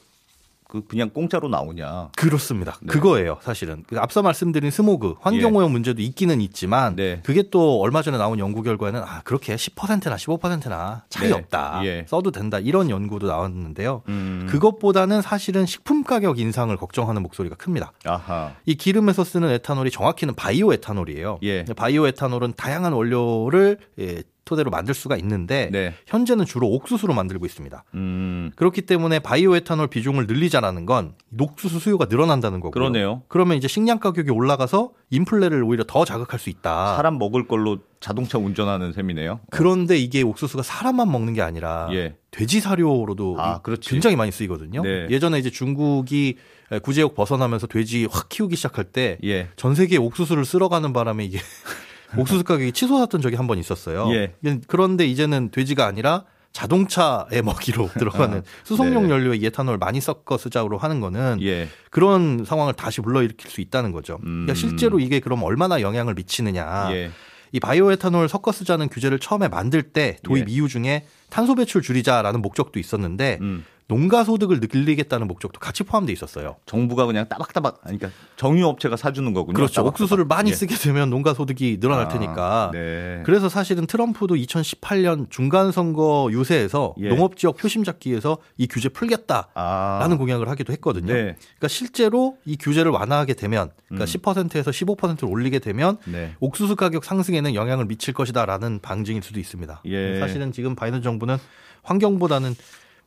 그 0.68 0.84
그냥 0.86 1.08
공짜로 1.08 1.48
나오냐? 1.48 2.10
그렇습니다. 2.14 2.76
네. 2.82 2.92
그거예요, 2.92 3.38
사실은. 3.40 3.84
그 3.88 3.98
앞서 3.98 4.20
말씀드린 4.20 4.70
스모그, 4.70 5.14
환경 5.18 5.56
오염 5.56 5.72
문제도 5.72 6.00
있기는 6.02 6.42
있지만 6.42 6.94
네. 6.94 7.22
그게 7.24 7.44
또 7.50 7.80
얼마 7.80 8.02
전에 8.02 8.18
나온 8.18 8.38
연구 8.38 8.62
결과에는 8.62 9.00
아, 9.02 9.22
그렇게 9.24 9.56
10%나 9.56 10.16
15%나 10.16 11.04
차이 11.08 11.28
네. 11.28 11.34
없다. 11.34 11.80
예. 11.84 12.04
써도 12.06 12.30
된다. 12.30 12.58
이런 12.58 12.90
연구도 12.90 13.26
나왔는데요. 13.28 14.02
음. 14.08 14.46
그것보다는 14.50 15.22
사실은 15.22 15.64
식품 15.64 16.04
가격 16.04 16.38
인상을 16.38 16.76
걱정하는 16.76 17.22
목소리가 17.22 17.56
큽니다. 17.56 17.92
아하. 18.04 18.52
이 18.66 18.74
기름에서 18.74 19.24
쓰는 19.24 19.48
에탄올이 19.48 19.90
정확히는 19.90 20.34
바이오 20.34 20.74
에탄올이에요. 20.74 21.38
예. 21.44 21.64
바이오 21.64 22.06
에탄올은 22.08 22.52
다양한 22.58 22.92
원료를 22.92 23.78
예, 24.00 24.22
토대로 24.48 24.70
만들 24.70 24.94
수가 24.94 25.16
있는데 25.18 25.68
네. 25.70 25.92
현재는 26.06 26.46
주로 26.46 26.68
옥수수로 26.68 27.12
만들고 27.12 27.44
있습니다. 27.44 27.84
음. 27.94 28.50
그렇기 28.56 28.82
때문에 28.82 29.18
바이오 29.18 29.54
에탄올 29.56 29.88
비중을 29.88 30.26
늘리자라는 30.26 30.86
건 30.86 31.12
녹수수 31.28 31.78
수요가 31.78 32.06
늘어난다는 32.06 32.60
거고요. 32.60 32.70
그러네요. 32.70 33.22
그러면 33.28 33.58
이제 33.58 33.68
식량 33.68 33.98
가격이 33.98 34.30
올라가서 34.30 34.92
인플레를 35.10 35.62
오히려 35.62 35.84
더 35.86 36.06
자극할 36.06 36.40
수 36.40 36.48
있다. 36.48 36.96
사람 36.96 37.18
먹을 37.18 37.46
걸로 37.46 37.78
자동차 38.00 38.38
운전하는 38.38 38.92
셈이네요. 38.92 39.40
그런데 39.50 39.98
이게 39.98 40.22
옥수수가 40.22 40.62
사람만 40.62 41.10
먹는 41.12 41.34
게 41.34 41.42
아니라 41.42 41.88
예. 41.92 42.14
돼지 42.30 42.60
사료로도 42.60 43.36
아. 43.38 43.60
굉장히 43.82 44.16
많이 44.16 44.30
쓰이거든요. 44.30 44.82
네. 44.82 45.08
예전에 45.10 45.38
이제 45.38 45.50
중국이 45.50 46.36
구제역 46.82 47.14
벗어나면서 47.14 47.66
돼지 47.66 48.06
확 48.10 48.28
키우기 48.30 48.56
시작할 48.56 48.84
때전 48.84 49.18
예. 49.24 49.48
세계에 49.74 49.98
옥수수를 49.98 50.44
쓸어가는 50.46 50.92
바람에 50.94 51.24
이게 51.24 51.38
옥수수 52.16 52.44
가격이 52.44 52.72
치솟았던 52.72 53.20
적이 53.20 53.36
한 53.36 53.46
번 53.46 53.58
있었어요. 53.58 54.08
예. 54.14 54.34
그런데 54.66 55.06
이제는 55.06 55.50
돼지가 55.50 55.86
아니라 55.86 56.24
자동차의 56.52 57.42
먹이로 57.42 57.88
들어가는 57.98 58.42
수송용 58.64 59.04
네. 59.04 59.10
연료에 59.10 59.36
이 59.36 59.46
에탄올 59.46 59.78
많이 59.78 60.00
섞어 60.00 60.36
쓰자고 60.38 60.76
하는 60.78 61.00
거는 61.00 61.38
예. 61.42 61.68
그런 61.90 62.44
상황을 62.44 62.72
다시 62.74 63.00
불러일으킬 63.00 63.50
수 63.50 63.60
있다는 63.60 63.92
거죠. 63.92 64.14
음. 64.24 64.44
그러니까 64.46 64.54
실제로 64.54 64.98
이게 64.98 65.20
그럼 65.20 65.42
얼마나 65.42 65.80
영향을 65.80 66.14
미치느냐. 66.14 66.88
예. 66.92 67.10
이 67.52 67.60
바이오 67.60 67.90
에탄올 67.92 68.28
섞어 68.28 68.52
쓰자는 68.52 68.88
규제를 68.88 69.18
처음에 69.18 69.48
만들 69.48 69.82
때 69.82 70.18
도입 70.22 70.48
예. 70.48 70.52
이유 70.52 70.68
중에 70.68 71.06
탄소 71.30 71.54
배출 71.54 71.80
줄이자라는 71.80 72.42
목적도 72.42 72.78
있었는데 72.78 73.38
음. 73.40 73.64
농가 73.88 74.22
소득을 74.22 74.60
늘리겠다는 74.60 75.26
목적도 75.26 75.58
같이 75.60 75.82
포함돼 75.82 76.12
있었어요. 76.12 76.56
정부가 76.66 77.06
그냥 77.06 77.26
따박따박 77.26 77.80
아니, 77.84 77.98
그러니까 77.98 78.20
정유업체가 78.36 78.96
사주는 78.96 79.32
거군요. 79.32 79.54
그렇죠. 79.54 79.76
따박따박. 79.76 79.94
옥수수를 79.94 80.26
많이 80.26 80.50
예. 80.50 80.54
쓰게 80.54 80.74
되면 80.76 81.08
농가 81.08 81.32
소득이 81.32 81.80
늘어날 81.80 82.04
아, 82.04 82.08
테니까. 82.08 82.70
네. 82.74 83.22
그래서 83.24 83.48
사실은 83.48 83.86
트럼프도 83.86 84.34
2018년 84.34 85.30
중간 85.30 85.72
선거 85.72 86.28
유세에서 86.30 86.96
예. 87.00 87.08
농업 87.08 87.38
지역 87.38 87.56
표심 87.56 87.82
잡기에서 87.82 88.36
이 88.58 88.66
규제 88.66 88.90
풀겠다라는 88.90 89.48
아. 89.54 90.16
공약을 90.18 90.50
하기도 90.50 90.70
했거든요. 90.74 91.10
네. 91.14 91.22
그러니까 91.38 91.68
실제로 91.68 92.36
이 92.44 92.58
규제를 92.58 92.90
완화하게 92.92 93.32
되면 93.32 93.70
그러니까 93.88 94.04
음. 94.04 94.06
10%에서 94.06 94.70
15%를 94.70 95.30
올리게 95.30 95.60
되면 95.60 95.96
네. 96.04 96.34
옥수수 96.40 96.76
가격 96.76 97.06
상승에는 97.06 97.54
영향을 97.54 97.86
미칠 97.86 98.12
것이다라는 98.12 98.80
방증일 98.82 99.22
수도 99.22 99.40
있습니다. 99.40 99.80
예. 99.86 100.20
사실은 100.20 100.52
지금 100.52 100.74
바이든 100.74 101.00
정부는 101.00 101.38
환경보다는 101.84 102.54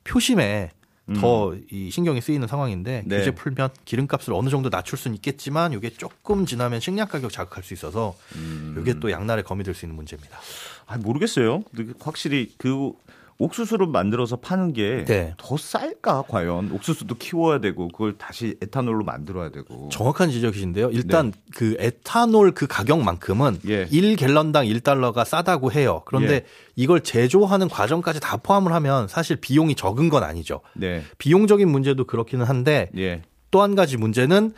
표심에 0.03 0.71
더이 1.19 1.89
신경이 1.91 2.21
쓰이는 2.21 2.47
상황인데 2.47 3.03
음. 3.05 3.09
네. 3.09 3.17
규제 3.17 3.31
풀면 3.31 3.71
기름값을 3.85 4.33
어느 4.33 4.49
정도 4.49 4.69
낮출 4.69 4.97
수는 4.97 5.15
있겠지만 5.15 5.73
이게 5.73 5.89
조금 5.89 6.45
지나면 6.45 6.79
식량 6.79 7.07
가격 7.07 7.31
자극할 7.31 7.63
수 7.63 7.73
있어서 7.73 8.15
음. 8.35 8.77
이게 8.79 8.97
또 8.99 9.11
양날의 9.11 9.43
검이 9.43 9.63
될 9.63 9.73
수 9.73 9.85
있는 9.85 9.95
문제입니다. 9.95 10.39
아, 10.85 10.97
모르겠어요. 10.97 11.63
확실히 11.99 12.53
그 12.57 12.93
옥수수를 13.37 13.87
만들어서 13.87 14.35
파는 14.35 14.73
게더 14.73 15.05
네. 15.05 15.33
쌀까 15.57 16.23
과연 16.27 16.71
옥수수도 16.71 17.15
키워야 17.15 17.59
되고 17.59 17.87
그걸 17.87 18.17
다시 18.17 18.55
에탄올로 18.61 19.03
만들어야 19.03 19.49
되고 19.49 19.89
정확한 19.89 20.29
지적이신데요. 20.29 20.91
일단 20.91 21.33
그 21.55 21.75
에탄올 21.79 22.51
그 22.51 22.67
가격만큼은 22.67 23.59
예. 23.67 23.85
1갤런당 23.87 24.69
1달러가 24.81 25.25
싸다고 25.25 25.71
해요. 25.71 26.03
그런데 26.05 26.33
예. 26.33 26.45
이걸 26.75 27.01
제조하는 27.01 27.67
과정까지 27.67 28.19
다 28.19 28.37
포함을 28.37 28.73
하면 28.73 29.07
사실 29.07 29.35
비용이 29.35 29.75
적은 29.75 30.09
건 30.09 30.23
아니죠. 30.23 30.61
네. 30.73 31.03
비용적인 31.17 31.67
문제도 31.67 32.03
그렇기는 32.05 32.45
한데 32.45 32.89
예. 32.97 33.23
또한 33.49 33.75
가지 33.75 33.97
문제는 33.97 34.53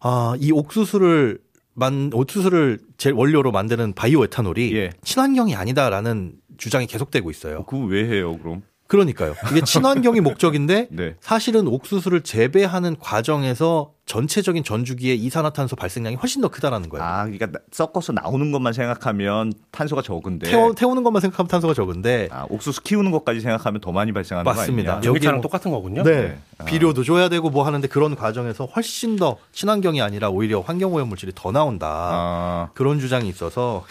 아, 0.00 0.34
이 0.38 0.52
옥수수를 0.52 1.38
만 1.74 2.10
옥수수를 2.12 2.78
제 2.98 3.10
원료로 3.10 3.50
만드는 3.50 3.94
바이오 3.94 4.24
에탄올이 4.24 4.76
예. 4.76 4.90
친환경이 5.02 5.56
아니다라는 5.56 6.34
주장이 6.56 6.86
계속되고 6.86 7.30
있어요. 7.30 7.64
그거 7.64 7.84
왜 7.84 8.04
해요, 8.08 8.36
그럼? 8.38 8.62
그러니까요. 8.86 9.34
이게 9.50 9.62
친환경이 9.62 10.20
목적인데 10.20 10.88
네. 10.90 11.14
사실은 11.20 11.66
옥수수를 11.68 12.20
재배하는 12.20 12.96
과정에서 13.00 13.92
전체적인 14.04 14.62
전주기의 14.62 15.16
이산화탄소 15.16 15.74
발생량이 15.74 16.16
훨씬 16.16 16.42
더 16.42 16.48
크다라는 16.48 16.90
거예요. 16.90 17.02
아, 17.02 17.22
그러니까 17.22 17.46
나- 17.46 17.60
섞어서 17.72 18.12
나오는 18.12 18.52
것만 18.52 18.74
생각하면 18.74 19.54
탄소가 19.70 20.02
적은데 20.02 20.50
태워, 20.50 20.74
태우는 20.74 21.02
것만 21.02 21.22
생각하면 21.22 21.48
탄소가 21.48 21.72
적은데 21.72 22.28
아, 22.30 22.44
옥수수 22.50 22.82
키우는 22.82 23.10
것까지 23.12 23.40
생각하면 23.40 23.80
더 23.80 23.90
많이 23.90 24.12
발생하는 24.12 24.44
맞습니다. 24.44 24.90
거 24.92 24.96
아니냐? 24.98 25.08
여기 25.08 25.14
전기차랑 25.20 25.36
뭐- 25.38 25.42
똑같은 25.42 25.70
거군요. 25.70 26.02
네. 26.02 26.36
아. 26.58 26.64
비료도 26.66 27.04
줘야 27.04 27.30
되고 27.30 27.48
뭐 27.48 27.64
하는데 27.66 27.88
그런 27.88 28.14
과정에서 28.14 28.66
훨씬 28.66 29.16
더 29.16 29.38
친환경이 29.52 30.02
아니라 30.02 30.28
오히려 30.28 30.60
환경 30.60 30.92
오염 30.92 31.08
물질이 31.08 31.32
더 31.34 31.50
나온다. 31.52 31.88
아, 31.88 32.68
그런 32.74 33.00
주장이 33.00 33.26
있어서 33.30 33.86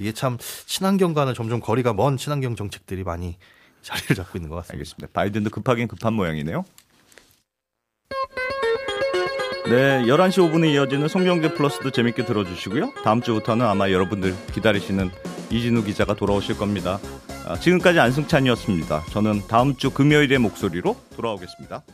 이게 0.00 0.12
참 0.12 0.38
친환경과는 0.66 1.34
점점 1.34 1.60
거리가 1.60 1.92
먼 1.92 2.16
친환경 2.16 2.56
정책들이 2.56 3.04
많이 3.04 3.36
자리를 3.82 4.16
잡고 4.16 4.38
있는 4.38 4.50
것 4.50 4.56
같습니다. 4.56 4.74
알겠습니다. 4.74 5.08
바이든도 5.12 5.50
급하긴 5.50 5.88
급한 5.88 6.14
모양이네요. 6.14 6.64
네, 9.70 10.02
11시 10.02 10.50
5분에 10.50 10.72
이어지는 10.74 11.06
송경제 11.06 11.54
플러스도 11.54 11.90
재밌게 11.90 12.24
들어주시고요. 12.24 12.92
다음 13.04 13.22
주부터는 13.22 13.64
아마 13.64 13.90
여러분들 13.90 14.34
기다리시는 14.52 15.10
이진우 15.50 15.84
기자가 15.84 16.14
돌아오실 16.14 16.56
겁니다. 16.56 16.98
아, 17.46 17.58
지금까지 17.58 18.00
안승찬이었습니다. 18.00 19.04
저는 19.10 19.46
다음 19.48 19.76
주 19.76 19.90
금요일의 19.90 20.38
목소리로 20.38 20.96
돌아오겠습니다. 21.14 21.84